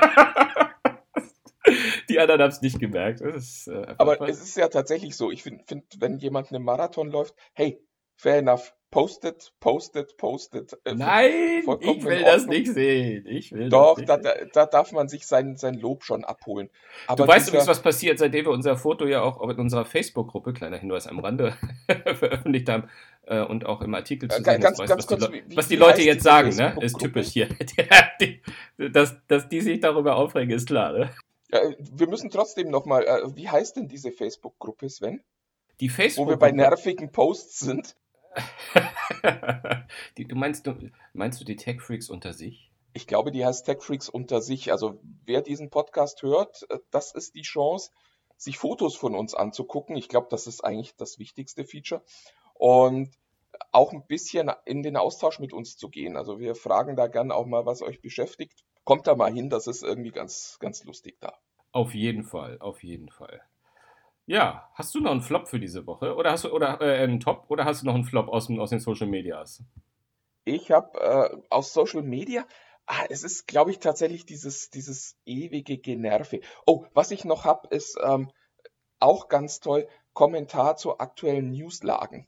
die 2.10 2.20
anderen 2.20 2.42
haben 2.42 2.50
es 2.50 2.62
nicht 2.62 2.80
gemerkt. 2.80 3.22
Ist, 3.22 3.68
äh, 3.68 3.96
Aber 3.98 4.22
es 4.30 4.42
ist 4.42 4.58
ja 4.58 4.68
tatsächlich 4.70 5.16
so, 5.16 5.32
ich 5.32 5.44
finde, 5.44 5.64
find, 5.68 5.84
wenn 6.00 6.18
jemand 6.20 6.52
einen 6.52 6.64
Marathon 6.64 7.12
läuft, 7.12 7.36
hey, 7.54 7.82
fair 8.18 8.40
enough, 8.40 8.74
Postet, 8.90 9.52
postet, 9.60 10.16
postet. 10.16 10.80
Äh, 10.86 10.96
Nein, 10.96 11.64
ich 11.82 12.06
will 12.06 12.24
das 12.24 12.46
nicht 12.46 12.68
sehen. 12.72 13.26
Ich 13.28 13.52
will 13.52 13.68
Doch, 13.68 13.98
nicht 13.98 14.08
da, 14.08 14.16
da, 14.16 14.34
da, 14.54 14.66
darf 14.66 14.94
man 14.94 15.10
sich 15.10 15.28
sein, 15.28 15.58
sein 15.58 15.74
Lob 15.74 16.06
schon 16.06 16.24
abholen. 16.24 16.70
Aber 17.06 17.26
du 17.26 17.28
weißt 17.28 17.50
übrigens, 17.50 17.68
was 17.68 17.82
passiert, 17.82 18.18
seitdem 18.18 18.46
wir 18.46 18.52
unser 18.52 18.78
Foto 18.78 19.06
ja 19.06 19.22
auch 19.24 19.42
in 19.50 19.60
unserer 19.60 19.84
Facebook-Gruppe, 19.84 20.54
kleiner 20.54 20.78
Hinweis 20.78 21.06
am 21.06 21.20
Rande, 21.20 21.58
veröffentlicht 22.16 22.70
haben 22.70 22.90
äh, 23.26 23.42
und 23.42 23.66
auch 23.66 23.82
im 23.82 23.94
Artikel 23.94 24.30
zu 24.30 24.38
sehen 24.38 24.62
ganz, 24.62 24.80
ist, 24.80 24.88
ganz 24.88 25.00
was, 25.00 25.08
kurz, 25.08 25.28
die, 25.28 25.34
wie, 25.34 25.58
was 25.58 25.68
die 25.68 25.76
Leute 25.76 26.02
jetzt 26.04 26.24
sagen, 26.24 26.56
ne? 26.56 26.78
ist 26.80 26.98
typisch 26.98 27.28
hier. 27.28 27.50
die, 28.22 28.42
dass, 28.78 29.18
dass 29.28 29.50
die 29.50 29.60
sich 29.60 29.82
darüber 29.82 30.16
aufregen, 30.16 30.56
ist 30.56 30.68
klar. 30.68 30.94
Ne? 30.94 31.10
Ja, 31.52 31.60
wir 31.78 32.08
müssen 32.08 32.30
trotzdem 32.30 32.70
nochmal, 32.70 33.04
äh, 33.04 33.36
wie 33.36 33.50
heißt 33.50 33.76
denn 33.76 33.90
diese 33.90 34.14
Facebook-Gruppe, 34.14 34.90
Sven? 34.90 35.22
Die 35.82 35.90
Facebook 35.90 36.26
Wo 36.26 36.30
wir 36.30 36.38
bei 36.38 36.54
nervigen 36.54 37.12
Posts 37.12 37.60
sind. 37.60 37.96
die, 40.18 40.26
du 40.26 40.36
meinst, 40.36 40.68
du 40.68 40.92
meinst 41.14 41.40
du 41.42 41.46
die 41.46 41.56
Tech 41.56 41.82
Freaks 41.82 42.10
unter 42.10 42.34
sich? 42.34 42.72
Ich 42.94 43.08
glaube, 43.08 43.32
die 43.32 43.46
heißt 43.46 43.66
Tech 43.66 43.82
Freaks 43.82 44.10
unter 44.10 44.42
sich. 44.42 44.72
Also 44.72 45.00
wer 45.26 45.42
diesen 45.42 45.70
Podcast 45.70 46.22
hört, 46.24 46.66
äh, 46.70 46.80
das 46.92 47.14
ist 47.14 47.36
die 47.36 47.44
Chance, 47.44 47.92
sich 48.38 48.58
Fotos 48.58 48.96
von 48.96 49.16
uns 49.16 49.34
anzugucken. 49.34 49.96
Ich 49.96 50.10
glaube, 50.10 50.28
das 50.30 50.48
ist 50.48 50.64
eigentlich 50.64 50.96
das 50.96 51.20
wichtigste 51.20 51.64
Feature. 51.66 52.04
Und 52.54 53.12
auch 53.72 53.92
ein 53.92 54.06
bisschen 54.06 54.52
in 54.66 54.84
den 54.84 54.98
Austausch 54.98 55.40
mit 55.40 55.54
uns 55.54 55.78
zu 55.78 55.90
gehen. 55.90 56.18
Also 56.18 56.40
wir 56.40 56.56
fragen 56.56 56.96
da 56.96 57.08
gern 57.08 57.32
auch 57.32 57.46
mal, 57.46 57.66
was 57.66 57.82
euch 57.82 58.02
beschäftigt. 58.02 58.64
Kommt 58.84 59.08
da 59.08 59.16
mal 59.16 59.32
hin, 59.32 59.50
das 59.50 59.68
ist 59.68 59.84
irgendwie 59.84 60.12
ganz, 60.12 60.58
ganz 60.60 60.84
lustig 60.84 61.18
da. 61.20 61.38
Auf 61.72 61.94
jeden 61.94 62.24
Fall, 62.24 62.58
auf 62.60 62.84
jeden 62.84 63.10
Fall. 63.10 63.42
Ja, 64.28 64.70
hast 64.74 64.94
du 64.94 65.00
noch 65.00 65.12
einen 65.12 65.22
Flop 65.22 65.48
für 65.48 65.60
diese 65.60 65.88
Woche? 65.88 66.14
Oder 66.14 66.34
hast 66.34 66.44
du 66.44 66.52
oder 66.52 66.82
äh, 66.82 67.02
einen 67.02 67.22
Top 67.22 67.46
oder 67.48 67.64
hast 67.64 67.82
du 67.82 67.86
noch 67.86 67.96
einen 67.96 68.04
Flop 68.04 68.28
aus, 68.28 68.50
aus 68.52 68.70
den 68.70 68.82
Social 68.82 69.08
Medias? 69.08 69.64
Ich 70.44 70.70
habe 70.70 71.00
äh, 71.00 71.42
aus 71.50 71.74
Social 71.74 72.04
Media, 72.04 72.46
ah, 72.88 73.06
es 73.10 73.24
ist, 73.24 73.48
glaube 73.48 73.72
ich, 73.72 73.80
tatsächlich 73.80 74.26
dieses, 74.26 74.70
dieses 74.70 75.18
ewige 75.26 75.78
Generve. 75.78 76.42
Oh, 76.66 76.86
was 76.94 77.12
ich 77.12 77.24
noch 77.24 77.46
habe, 77.46 77.70
ist 77.70 77.98
ähm, 78.04 78.30
auch 79.00 79.30
ganz 79.30 79.62
toll, 79.62 79.88
Kommentar 80.12 80.76
zu 80.76 81.00
aktuellen 81.00 81.52
Newslagen. 81.52 82.28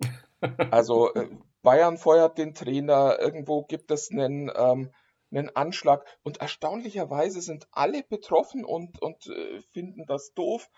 also 0.70 1.12
äh, 1.12 1.28
Bayern 1.60 1.98
feuert 1.98 2.38
den 2.38 2.54
Trainer, 2.54 3.18
irgendwo 3.20 3.62
gibt 3.64 3.90
es 3.90 4.10
einen, 4.10 4.50
ähm, 4.56 4.90
einen 5.30 5.54
Anschlag 5.54 6.06
und 6.22 6.38
erstaunlicherweise 6.38 7.42
sind 7.42 7.68
alle 7.72 8.04
betroffen 8.04 8.64
und, 8.64 9.02
und 9.02 9.26
äh, 9.26 9.60
finden 9.74 10.06
das 10.06 10.32
doof. 10.32 10.70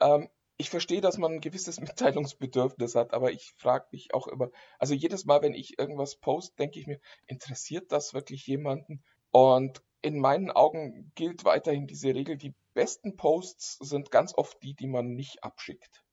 Ähm, 0.00 0.28
ich 0.56 0.70
verstehe, 0.70 1.00
dass 1.00 1.18
man 1.18 1.34
ein 1.34 1.40
gewisses 1.40 1.80
Mitteilungsbedürfnis 1.80 2.94
hat, 2.94 3.12
aber 3.12 3.32
ich 3.32 3.52
frage 3.56 3.86
mich 3.92 4.14
auch 4.14 4.26
immer, 4.26 4.50
also 4.78 4.94
jedes 4.94 5.24
Mal, 5.24 5.42
wenn 5.42 5.54
ich 5.54 5.78
irgendwas 5.78 6.16
poste, 6.16 6.56
denke 6.56 6.78
ich 6.78 6.86
mir, 6.86 7.00
interessiert 7.26 7.92
das 7.92 8.14
wirklich 8.14 8.46
jemanden? 8.46 9.02
Und 9.30 9.82
in 10.02 10.20
meinen 10.20 10.50
Augen 10.50 11.12
gilt 11.14 11.44
weiterhin 11.44 11.86
diese 11.86 12.14
Regel, 12.14 12.36
die 12.36 12.54
besten 12.74 13.16
Posts 13.16 13.78
sind 13.78 14.10
ganz 14.10 14.34
oft 14.34 14.62
die, 14.62 14.74
die 14.74 14.86
man 14.86 15.14
nicht 15.14 15.42
abschickt. 15.42 16.04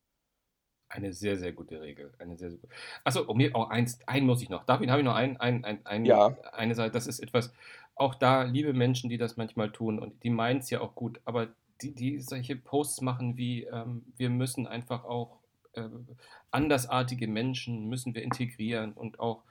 Eine 0.87 1.13
sehr, 1.13 1.37
sehr 1.37 1.53
gute 1.53 1.81
Regel. 1.81 2.13
Eine 2.19 2.37
sehr, 2.37 2.49
sehr 2.51 2.59
gute. 2.59 2.73
Achso, 3.05 3.23
um 3.23 3.37
mir 3.37 3.55
auch 3.55 3.69
eins, 3.69 3.99
einen 4.07 4.25
muss 4.25 4.41
ich 4.41 4.49
noch. 4.49 4.65
Darf 4.65 4.81
ich, 4.81 4.89
habe 4.89 5.01
ich 5.01 5.05
noch 5.05 5.15
einen, 5.15 5.37
ein, 5.37 5.63
ein, 5.63 5.85
ein, 5.85 6.05
ja. 6.05 6.37
eine 6.51 6.75
Seite, 6.75 6.91
das 6.91 7.07
ist 7.07 7.19
etwas, 7.19 7.53
auch 7.95 8.15
da, 8.15 8.43
liebe 8.43 8.73
Menschen, 8.73 9.09
die 9.09 9.17
das 9.17 9.37
manchmal 9.37 9.71
tun 9.71 9.99
und 9.99 10.23
die 10.23 10.29
meinen 10.29 10.59
es 10.59 10.69
ja 10.69 10.81
auch 10.81 10.95
gut, 10.95 11.21
aber 11.23 11.53
die, 11.81 11.93
die 11.93 12.19
solche 12.19 12.55
Posts 12.55 13.01
machen 13.01 13.37
wie, 13.37 13.63
ähm, 13.63 14.03
wir 14.17 14.29
müssen 14.29 14.67
einfach 14.67 15.03
auch 15.03 15.37
äh, 15.73 15.83
andersartige 16.51 17.27
Menschen 17.27 17.87
müssen 17.87 18.13
wir 18.13 18.23
integrieren 18.23 18.93
und 18.93 19.19
auch 19.19 19.43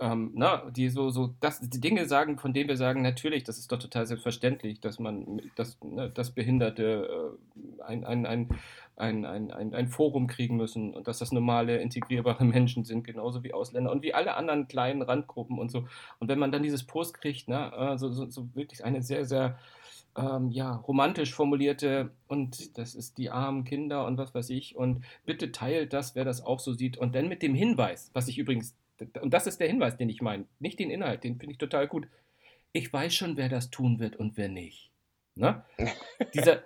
ähm, 0.00 0.32
na, 0.34 0.70
die 0.70 0.88
so, 0.88 1.10
so 1.10 1.34
das, 1.40 1.60
die 1.60 1.80
Dinge 1.80 2.06
sagen, 2.06 2.38
von 2.38 2.52
denen 2.52 2.68
wir 2.68 2.76
sagen, 2.76 3.02
natürlich, 3.02 3.44
das 3.44 3.58
ist 3.58 3.70
doch 3.70 3.78
total 3.78 4.06
selbstverständlich, 4.06 4.80
dass 4.80 4.98
man, 4.98 5.42
dass, 5.54 5.78
ne, 5.82 6.10
dass 6.10 6.30
Behinderte 6.30 7.36
äh, 7.78 7.82
ein, 7.82 8.04
ein, 8.04 8.26
ein, 8.26 8.48
ein, 8.96 9.24
ein, 9.26 9.74
ein, 9.74 9.88
Forum 9.88 10.26
kriegen 10.26 10.56
müssen 10.56 10.94
und 10.94 11.08
dass 11.08 11.18
das 11.18 11.32
normale, 11.32 11.76
integrierbare 11.78 12.44
Menschen 12.46 12.84
sind, 12.84 13.04
genauso 13.04 13.44
wie 13.44 13.52
Ausländer 13.52 13.92
und 13.92 14.02
wie 14.02 14.14
alle 14.14 14.34
anderen 14.34 14.66
kleinen 14.66 15.02
Randgruppen 15.02 15.58
und 15.58 15.70
so. 15.70 15.86
Und 16.18 16.28
wenn 16.28 16.38
man 16.38 16.52
dann 16.52 16.62
dieses 16.62 16.84
Post 16.84 17.14
kriegt, 17.14 17.48
ne, 17.48 17.94
so, 17.96 18.10
so, 18.10 18.28
so 18.28 18.48
wirklich 18.54 18.84
eine 18.84 19.02
sehr, 19.02 19.24
sehr 19.26 19.58
ähm, 20.16 20.50
ja, 20.50 20.76
romantisch 20.76 21.34
formulierte 21.34 22.10
und 22.28 22.76
das 22.78 22.94
ist 22.94 23.18
die 23.18 23.30
armen 23.30 23.64
Kinder 23.64 24.06
und 24.06 24.18
was 24.18 24.34
weiß 24.34 24.50
ich 24.50 24.76
und 24.76 25.04
bitte 25.24 25.52
teilt 25.52 25.92
das, 25.92 26.14
wer 26.14 26.24
das 26.24 26.44
auch 26.44 26.60
so 26.60 26.72
sieht 26.72 26.98
und 26.98 27.14
dann 27.14 27.28
mit 27.28 27.42
dem 27.42 27.54
Hinweis, 27.54 28.10
was 28.12 28.28
ich 28.28 28.38
übrigens, 28.38 28.76
und 29.20 29.32
das 29.32 29.46
ist 29.46 29.58
der 29.58 29.68
Hinweis, 29.68 29.96
den 29.96 30.08
ich 30.08 30.20
meine, 30.20 30.46
nicht 30.58 30.78
den 30.78 30.90
Inhalt, 30.90 31.24
den 31.24 31.38
finde 31.38 31.52
ich 31.52 31.58
total 31.58 31.88
gut. 31.88 32.06
Ich 32.72 32.92
weiß 32.92 33.14
schon, 33.14 33.36
wer 33.36 33.48
das 33.48 33.70
tun 33.70 33.98
wird 33.98 34.16
und 34.16 34.36
wer 34.36 34.48
nicht. 34.48 34.90
Ne? 35.34 35.64
Dieser, 36.34 36.62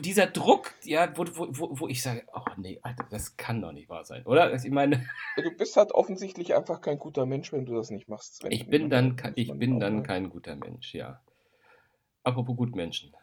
dieser 0.00 0.26
Druck, 0.26 0.72
ja, 0.84 1.12
wo, 1.16 1.24
wo, 1.26 1.80
wo, 1.80 1.88
ich 1.88 2.02
sage, 2.02 2.24
oh 2.32 2.40
nee, 2.56 2.78
Alter, 2.82 3.06
das 3.10 3.36
kann 3.36 3.60
doch 3.60 3.72
nicht 3.72 3.88
wahr 3.88 4.04
sein, 4.04 4.24
oder? 4.24 4.54
Ich 4.54 4.70
meine, 4.70 5.04
Du 5.36 5.50
bist 5.50 5.76
halt 5.76 5.92
offensichtlich 5.92 6.54
einfach 6.54 6.80
kein 6.80 6.98
guter 6.98 7.26
Mensch, 7.26 7.52
wenn 7.52 7.66
du 7.66 7.74
das 7.74 7.90
nicht 7.90 8.08
machst. 8.08 8.36
Sven. 8.36 8.52
ich 8.52 8.68
bin 8.68 8.88
dann, 8.88 9.16
ich 9.34 9.52
bin 9.52 9.80
dann 9.80 10.04
kein 10.04 10.30
guter 10.30 10.54
Mensch, 10.54 10.94
ja. 10.94 11.20
Apropos 12.24 12.56
Gutmenschen. 12.56 13.14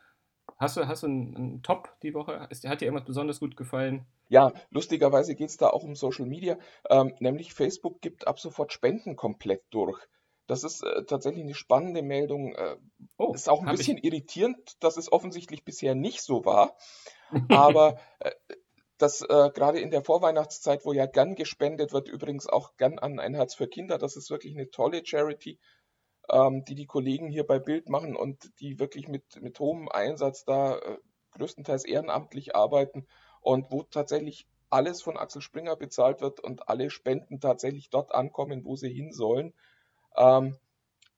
Hast 0.58 0.76
du, 0.78 0.88
hast 0.88 1.04
du 1.04 1.08
einen, 1.08 1.36
einen 1.36 1.64
Top 1.64 1.96
die 2.04 2.14
Woche? 2.14 2.48
Ist, 2.50 2.68
hat 2.68 2.82
dir 2.82 2.86
irgendwas 2.86 3.08
besonders 3.08 3.40
gut 3.40 3.56
gefallen? 3.56 4.06
Ja, 4.28 4.52
lustigerweise 4.70 5.36
geht 5.36 5.50
es 5.50 5.58
da 5.58 5.70
auch 5.70 5.84
um 5.84 5.96
Social 5.96 6.26
Media, 6.26 6.58
ähm, 6.90 7.14
nämlich 7.20 7.54
Facebook 7.54 8.02
gibt 8.02 8.28
ab 8.28 8.40
sofort 8.40 8.74
Spenden 8.74 9.16
komplett 9.16 9.64
durch. 9.70 10.00
Das 10.48 10.64
ist 10.64 10.84
äh, 10.84 11.06
tatsächlich 11.06 11.44
eine 11.44 11.54
spannende 11.54 12.02
Meldung. 12.02 12.54
Äh, 12.56 12.76
Oh, 13.18 13.34
ist 13.34 13.50
auch 13.50 13.62
ein 13.64 13.76
bisschen 13.76 13.98
irritierend, 13.98 14.82
dass 14.84 14.98
es 14.98 15.12
offensichtlich 15.12 15.64
bisher 15.64 15.94
nicht 15.94 16.22
so 16.22 16.46
war. 16.46 16.76
Aber 17.50 18.00
äh, 18.20 18.32
dass 18.98 19.22
äh, 19.22 19.50
gerade 19.54 19.80
in 19.80 19.92
der 19.92 20.04
Vorweihnachtszeit, 20.04 20.86
wo 20.86 20.94
ja 20.94 21.06
gern 21.06 21.36
gespendet 21.36 21.94
wird, 21.94 22.10
übrigens 22.10 22.48
auch 22.48 22.76
gern 22.78 23.00
an 23.00 23.20
ein 23.20 23.34
Herz 23.34 23.56
für 23.56 23.68
Kinder, 23.68 23.98
das 23.98 24.18
ist 24.18 24.30
wirklich 24.30 24.54
eine 24.56 24.70
tolle 24.70 25.06
Charity, 25.06 25.60
ähm, 26.32 26.63
die 26.65 26.76
die 26.76 26.86
Kollegen 26.86 27.30
hier 27.30 27.46
bei 27.46 27.60
Bild 27.60 27.89
machen 27.89 28.15
und 28.15 28.52
die 28.60 28.80
wirklich 28.80 29.08
mit, 29.08 29.42
mit 29.42 29.60
hohem 29.60 29.89
Einsatz 29.89 30.46
da 30.46 30.78
äh, 30.78 30.98
größtenteils 31.32 31.86
ehrenamtlich 31.86 32.56
arbeiten 32.56 33.06
und 33.42 33.72
wo 33.72 33.84
tatsächlich 33.84 34.48
alles 34.70 35.02
von 35.02 35.18
Axel 35.18 35.42
Springer 35.42 35.76
bezahlt 35.76 36.22
wird 36.22 36.39
und 36.39 36.70
alle 36.70 36.89
Spenden 36.89 37.39
tatsächlich 37.39 37.89
dort 37.89 38.13
ankommen, 38.13 38.65
wo 38.65 38.76
sie 38.76 38.89
hin 38.89 39.12
sollen. 39.12 39.54
Ähm, 40.15 40.58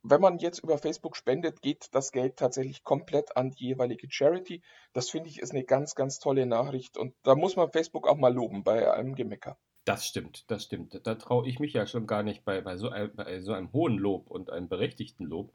wenn 0.03 0.21
man 0.21 0.39
jetzt 0.39 0.59
über 0.59 0.77
Facebook 0.77 1.15
spendet, 1.15 1.61
geht 1.61 1.89
das 1.91 2.11
Geld 2.11 2.37
tatsächlich 2.37 2.83
komplett 2.83 3.37
an 3.37 3.51
die 3.51 3.67
jeweilige 3.67 4.07
Charity. 4.09 4.63
Das 4.93 5.09
finde 5.09 5.29
ich 5.29 5.39
ist 5.39 5.51
eine 5.51 5.63
ganz, 5.63 5.95
ganz 5.95 6.19
tolle 6.19 6.45
Nachricht 6.45 6.97
und 6.97 7.13
da 7.23 7.35
muss 7.35 7.55
man 7.55 7.71
Facebook 7.71 8.07
auch 8.07 8.17
mal 8.17 8.33
loben 8.33 8.63
bei 8.63 8.87
allem 8.87 9.15
Gemecker. 9.15 9.57
Das 9.85 10.05
stimmt, 10.05 10.49
das 10.51 10.63
stimmt. 10.63 10.99
Da 11.07 11.15
traue 11.15 11.47
ich 11.47 11.59
mich 11.59 11.73
ja 11.73 11.87
schon 11.87 12.05
gar 12.05 12.21
nicht 12.21 12.45
bei, 12.45 12.61
bei, 12.61 12.77
so 12.77 12.89
einem, 12.89 13.15
bei 13.15 13.41
so 13.41 13.53
einem 13.53 13.73
hohen 13.73 13.97
Lob 13.97 14.29
und 14.29 14.51
einem 14.51 14.69
berechtigten 14.69 15.25
Lob. 15.25 15.51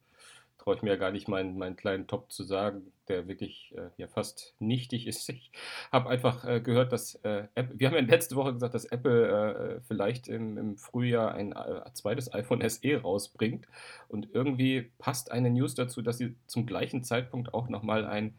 Traue 0.59 0.75
ich 0.75 0.83
mir 0.83 0.91
ja 0.91 0.97
gar 0.97 1.13
nicht, 1.13 1.29
meinen, 1.29 1.59
meinen 1.59 1.77
kleinen 1.77 2.09
Top 2.09 2.33
zu 2.33 2.43
sagen, 2.43 2.93
der 3.07 3.29
wirklich 3.29 3.73
äh, 3.77 3.91
ja 3.99 4.09
fast 4.09 4.57
nichtig 4.59 5.07
ist. 5.07 5.29
Ich 5.33 5.53
habe 5.93 6.09
einfach 6.09 6.45
äh, 6.45 6.61
gehört, 6.61 6.93
dass 6.93 7.15
äh, 7.23 7.47
Apple, 7.55 7.79
wir 7.79 7.87
haben 7.87 7.95
ja 7.95 8.01
letzte 8.01 8.35
Woche 8.35 8.55
gesagt, 8.55 8.75
dass 8.75 8.85
Apple 8.87 9.77
äh, 9.77 9.81
vielleicht 9.87 10.27
im, 10.27 10.59
im 10.59 10.77
Frühjahr 10.77 11.33
ein 11.35 11.53
äh, 11.53 11.85
zweites 11.93 12.33
iPhone 12.35 12.69
SE 12.69 13.01
rausbringt. 13.01 13.69
Und 14.09 14.31
irgendwie 14.33 14.91
passt 14.99 15.31
eine 15.31 15.51
News 15.51 15.77
dazu, 15.77 16.03
dass 16.03 16.19
sie 16.19 16.35
zum 16.49 16.67
gleichen 16.67 17.05
Zeitpunkt 17.05 17.55
auch 17.55 17.69
nochmal 17.69 18.05
ein 18.05 18.35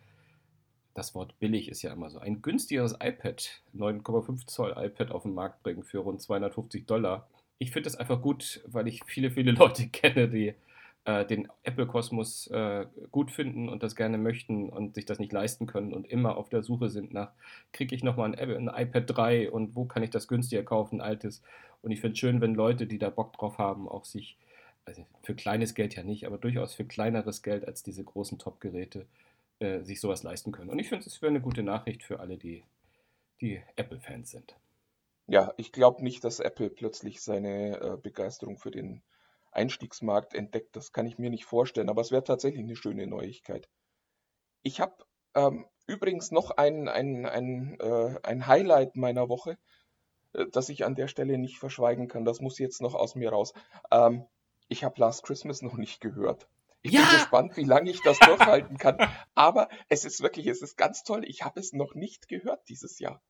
das 0.97 1.13
Wort 1.13 1.37
billig 1.39 1.69
ist 1.69 1.83
ja 1.83 1.93
immer 1.93 2.09
so, 2.09 2.17
ein 2.17 2.41
günstigeres 2.41 2.93
iPad, 2.93 3.61
9,5 3.75 4.47
Zoll 4.47 4.75
iPad 4.75 5.11
auf 5.11 5.23
den 5.23 5.35
Markt 5.35 5.61
bringen 5.61 5.83
für 5.83 5.99
rund 5.99 6.21
250 6.21 6.87
Dollar. 6.87 7.27
Ich 7.59 7.71
finde 7.71 7.85
das 7.85 7.95
einfach 7.95 8.19
gut, 8.19 8.61
weil 8.65 8.87
ich 8.87 9.03
viele, 9.05 9.29
viele 9.29 9.51
Leute 9.53 9.87
kenne, 9.89 10.27
die 10.27 10.55
äh, 11.05 11.23
den 11.23 11.49
Apple-Kosmos 11.61 12.47
äh, 12.47 12.87
gut 13.11 13.29
finden 13.29 13.69
und 13.69 13.83
das 13.83 13.95
gerne 13.95 14.17
möchten 14.17 14.69
und 14.69 14.95
sich 14.95 15.05
das 15.05 15.19
nicht 15.19 15.31
leisten 15.31 15.67
können 15.67 15.93
und 15.93 16.07
immer 16.07 16.35
auf 16.35 16.49
der 16.49 16.63
Suche 16.63 16.89
sind 16.89 17.13
nach, 17.13 17.31
kriege 17.73 17.93
ich 17.95 18.03
nochmal 18.03 18.33
ein, 18.33 18.67
ein 18.67 18.87
iPad 18.87 19.03
3 19.05 19.51
und 19.51 19.75
wo 19.75 19.85
kann 19.85 20.01
ich 20.01 20.09
das 20.09 20.27
günstiger 20.27 20.63
kaufen, 20.63 20.99
ein 20.99 21.07
altes. 21.07 21.43
Und 21.83 21.91
ich 21.91 22.01
finde 22.01 22.13
es 22.13 22.19
schön, 22.19 22.41
wenn 22.41 22.55
Leute, 22.55 22.87
die 22.87 22.97
da 22.97 23.11
Bock 23.11 23.33
drauf 23.33 23.59
haben, 23.59 23.87
auch 23.87 24.03
sich, 24.03 24.35
also 24.85 25.05
für 25.21 25.35
kleines 25.35 25.75
Geld 25.75 25.95
ja 25.95 26.01
nicht, 26.01 26.25
aber 26.25 26.39
durchaus 26.39 26.73
für 26.73 26.85
kleineres 26.85 27.43
Geld 27.43 27.67
als 27.67 27.83
diese 27.83 28.03
großen 28.03 28.39
Top-Geräte, 28.39 29.05
äh, 29.59 29.81
sich 29.81 29.99
sowas 29.99 30.23
leisten 30.23 30.51
können. 30.51 30.69
Und 30.69 30.79
ich 30.79 30.89
finde, 30.89 31.05
es 31.05 31.21
wäre 31.21 31.29
eine 31.29 31.41
gute 31.41 31.63
Nachricht 31.63 32.03
für 32.03 32.19
alle, 32.19 32.37
die, 32.37 32.63
die 33.41 33.61
Apple-Fans 33.75 34.31
sind. 34.31 34.55
Ja, 35.27 35.53
ich 35.57 35.71
glaube 35.71 36.03
nicht, 36.03 36.23
dass 36.23 36.39
Apple 36.39 36.69
plötzlich 36.69 37.21
seine 37.21 37.81
äh, 37.81 37.97
Begeisterung 37.97 38.57
für 38.57 38.71
den 38.71 39.01
Einstiegsmarkt 39.51 40.33
entdeckt. 40.33 40.75
Das 40.75 40.93
kann 40.93 41.05
ich 41.05 41.17
mir 41.17 41.29
nicht 41.29 41.45
vorstellen, 41.45 41.89
aber 41.89 42.01
es 42.01 42.11
wäre 42.11 42.23
tatsächlich 42.23 42.63
eine 42.63 42.75
schöne 42.75 43.07
Neuigkeit. 43.07 43.67
Ich 44.61 44.79
habe 44.79 44.95
ähm, 45.35 45.65
übrigens 45.85 46.31
noch 46.31 46.51
ein, 46.51 46.87
ein, 46.87 47.25
ein, 47.25 47.79
äh, 47.79 48.19
ein 48.23 48.47
Highlight 48.47 48.95
meiner 48.95 49.27
Woche, 49.27 49.57
äh, 50.33 50.45
das 50.51 50.69
ich 50.69 50.85
an 50.85 50.95
der 50.95 51.07
Stelle 51.07 51.37
nicht 51.37 51.59
verschweigen 51.59 52.07
kann. 52.07 52.25
Das 52.25 52.39
muss 52.39 52.59
jetzt 52.59 52.81
noch 52.81 52.95
aus 52.95 53.15
mir 53.15 53.31
raus. 53.31 53.53
Ähm, 53.91 54.25
ich 54.69 54.83
habe 54.83 54.99
Last 54.99 55.23
Christmas 55.23 55.61
noch 55.61 55.77
nicht 55.77 56.01
gehört. 56.01 56.47
Ich 56.81 56.91
Ja! 56.91 57.01
bin 57.01 57.09
gespannt, 57.19 57.57
wie 57.57 57.63
lange 57.63 57.89
ich 57.89 58.01
das 58.01 58.19
durchhalten 58.19 58.77
kann. 58.77 58.97
Aber 59.35 59.67
es 59.89 60.05
ist 60.05 60.21
wirklich, 60.21 60.47
es 60.47 60.61
ist 60.61 60.77
ganz 60.77 61.03
toll. 61.03 61.23
Ich 61.25 61.43
habe 61.43 61.59
es 61.59 61.73
noch 61.73 61.95
nicht 61.95 62.27
gehört 62.27 62.67
dieses 62.69 62.99
Jahr. 62.99 63.21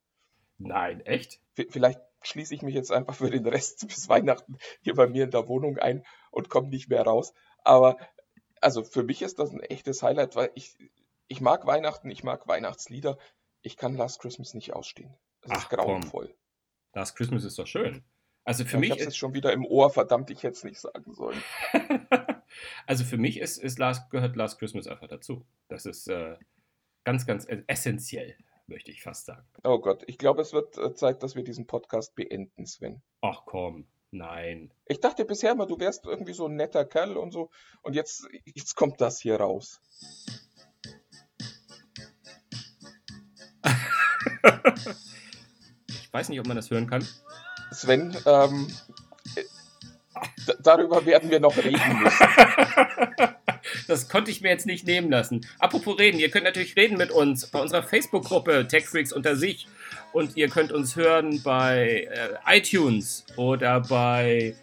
Nein, 0.58 1.02
echt? 1.02 1.40
V- 1.56 1.64
Vielleicht 1.70 2.00
schließe 2.24 2.54
ich 2.56 2.62
mich 2.62 2.76
jetzt 2.76 2.92
einfach 2.92 3.16
für 3.16 3.30
den 3.30 3.46
Rest 3.48 3.88
bis 3.88 4.10
Weihnachten 4.10 4.58
hier 4.82 4.96
bei 4.96 5.08
mir 5.08 5.24
in 5.24 5.32
der 5.32 5.48
Wohnung 5.48 5.78
ein 5.78 6.04
und 6.32 6.50
komme 6.50 6.70
nicht 6.70 6.90
mehr 6.90 7.04
raus. 7.04 7.34
Aber 7.64 7.98
also 8.62 8.84
für 8.84 9.04
mich 9.04 9.22
ist 9.22 9.40
das 9.40 9.52
ein 9.52 9.60
echtes 9.62 10.02
Highlight, 10.04 10.36
weil 10.36 10.52
ich, 10.56 10.76
ich 11.28 11.42
mag 11.42 11.66
Weihnachten, 11.68 12.10
ich 12.10 12.24
mag 12.24 12.48
Weihnachtslieder. 12.48 13.18
Ich 13.62 13.78
kann 13.78 13.96
Last 13.96 14.20
Christmas 14.20 14.54
nicht 14.54 14.74
ausstehen. 14.74 15.14
Es 15.42 15.52
ist 15.52 15.58
Ach, 15.66 15.70
komm. 15.70 15.78
grauenvoll. 15.86 16.36
Last 16.94 17.16
Christmas 17.16 17.44
ist 17.44 17.60
doch 17.60 17.68
schön. 17.68 18.04
Also 18.44 18.64
für 18.66 18.78
Ja, 18.78 18.84
ich 18.84 18.90
mich 18.90 19.00
habe 19.00 19.10
es 19.10 19.18
schon 19.18 19.34
wieder 19.34 19.52
im 19.54 19.66
Ohr, 19.66 19.90
verdammt, 19.92 20.30
ich 20.32 20.42
hätte 20.44 20.54
es 20.58 20.64
nicht 20.64 20.80
sagen 20.80 21.14
sollen. 21.14 21.42
also 22.86 23.04
für 23.04 23.18
mich 23.18 23.40
ist, 23.40 23.58
ist 23.58 23.80
Last, 23.80 24.10
gehört 24.10 24.36
Last 24.36 24.60
Christmas 24.60 24.88
einfach 24.88 25.08
dazu. 25.08 25.46
Das 25.68 25.86
ist 25.86 26.08
äh, 26.08 26.36
ganz, 27.04 27.26
ganz 27.26 27.48
essentiell, 27.68 28.36
möchte 28.68 28.92
ich 28.92 29.02
fast 29.02 29.26
sagen. 29.26 29.48
Oh 29.64 29.80
Gott, 29.80 30.04
ich 30.08 30.18
glaube, 30.18 30.42
es 30.42 30.54
wird 30.54 30.78
äh, 30.78 30.94
Zeit, 30.94 31.24
dass 31.24 31.36
wir 31.36 31.44
diesen 31.44 31.68
Podcast 31.68 32.16
beenden, 32.16 32.66
Sven. 32.66 33.02
Ach 33.22 33.44
komm, 33.46 33.88
nein. 34.12 34.74
Ich 34.86 35.00
dachte 35.00 35.26
bisher 35.26 35.56
mal, 35.56 35.68
du 35.68 35.80
wärst 35.80 36.06
irgendwie 36.06 36.34
so 36.34 36.48
ein 36.48 36.56
netter 36.56 36.86
Kerl 36.86 37.18
und 37.18 37.32
so. 37.32 37.50
Und 37.82 37.96
jetzt, 37.96 38.28
jetzt 38.46 38.76
kommt 38.76 39.02
das 39.02 39.20
hier 39.20 39.38
raus. 39.38 39.82
Ich 46.08 46.14
weiß 46.14 46.30
nicht, 46.30 46.40
ob 46.40 46.48
man 46.48 46.56
das 46.56 46.72
hören 46.72 46.90
kann. 46.90 47.06
Sven, 47.72 48.16
ähm, 48.26 48.68
äh, 48.68 49.07
darüber 50.62 51.06
werden 51.06 51.30
wir 51.30 51.40
noch 51.40 51.58
reden 51.58 52.00
müssen. 52.02 52.28
Das 53.88 54.08
konnte 54.08 54.32
ich 54.32 54.42
mir 54.42 54.50
jetzt 54.50 54.66
nicht 54.66 54.86
nehmen 54.86 55.10
lassen. 55.12 55.46
Apropos 55.60 55.98
reden, 56.00 56.20
ihr 56.20 56.30
könnt 56.30 56.46
natürlich 56.46 56.76
reden 56.78 56.98
mit 56.98 57.12
uns 57.12 57.48
bei 57.48 57.60
unserer 57.60 57.84
Facebook-Gruppe 57.84 58.66
TechFreaks 58.68 59.12
unter 59.12 59.36
sich. 59.36 59.68
Und 60.14 60.38
ihr 60.38 60.48
könnt 60.48 60.72
uns 60.72 60.96
hören 60.96 61.42
bei 61.44 62.08
äh, 62.10 62.58
iTunes 62.58 63.26
oder 63.36 63.82
bei, 63.82 64.56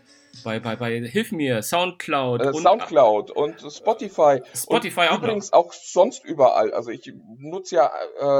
bei, 0.43 0.59
bei, 0.59 0.77
bei 0.77 1.01
Hilf 1.03 1.33
mir, 1.33 1.63
Soundcloud. 1.63 2.41
Äh, 2.43 2.47
und- 2.49 2.63
Soundcloud 2.63 3.31
und 3.31 3.61
Spotify. 3.71 4.41
Spotify 4.55 5.01
und 5.01 5.07
auch 5.09 5.13
noch. 5.13 5.23
übrigens 5.25 5.53
auch 5.53 5.73
sonst 5.73 6.25
überall. 6.25 6.73
Also 6.73 6.91
ich 6.91 7.13
nutze 7.39 7.77
ja 7.77 7.91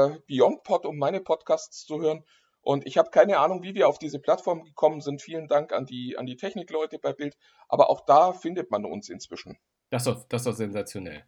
äh, 0.07 0.15
BeyondPod, 0.27 0.85
um 0.85 0.97
meine 0.97 1.19
Podcasts 1.21 1.85
zu 1.85 2.01
hören. 2.01 2.23
Und 2.65 2.87
ich 2.87 2.97
habe 2.97 3.11
keine 3.11 3.37
Ahnung, 3.37 3.61
wie 3.61 3.75
wir 3.75 3.87
auf 3.87 3.99
diese 3.99 4.17
Plattform 4.17 4.63
gekommen 4.63 4.99
sind. 4.99 5.21
Vielen 5.21 5.47
Dank 5.47 5.71
an 5.71 5.85
die, 5.85 6.17
an 6.17 6.25
die 6.25 6.35
Technikleute 6.35 6.97
bei 6.97 7.13
Bild. 7.13 7.37
Aber 7.69 7.91
auch 7.91 8.01
da 8.07 8.33
findet 8.33 8.71
man 8.71 8.85
uns 8.85 9.07
inzwischen. 9.07 9.59
Das 9.91 10.01
ist, 10.01 10.07
doch, 10.07 10.27
das 10.27 10.41
ist 10.41 10.47
doch 10.47 10.55
sensationell. 10.55 11.23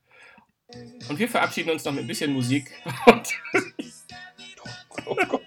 Und 1.08 1.20
wir 1.20 1.30
verabschieden 1.30 1.70
uns 1.70 1.86
noch 1.86 1.94
mit 1.94 2.02
ein 2.02 2.08
bisschen 2.08 2.34
Musik. 2.34 2.72
Oh 5.06 5.16
Gott. 5.16 5.44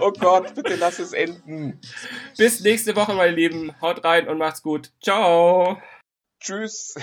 Oh 0.00 0.12
Gott, 0.12 0.54
bitte 0.54 0.76
lass 0.76 0.98
es 0.98 1.12
enden. 1.12 1.78
bis 2.38 2.60
nächste 2.60 2.96
Woche, 2.96 3.12
meine 3.12 3.34
Lieben. 3.34 3.78
Haut 3.82 4.02
rein 4.02 4.28
und 4.28 4.38
macht's 4.38 4.62
gut. 4.62 4.92
Ciao. 5.02 5.76
Tschüss. 6.40 6.94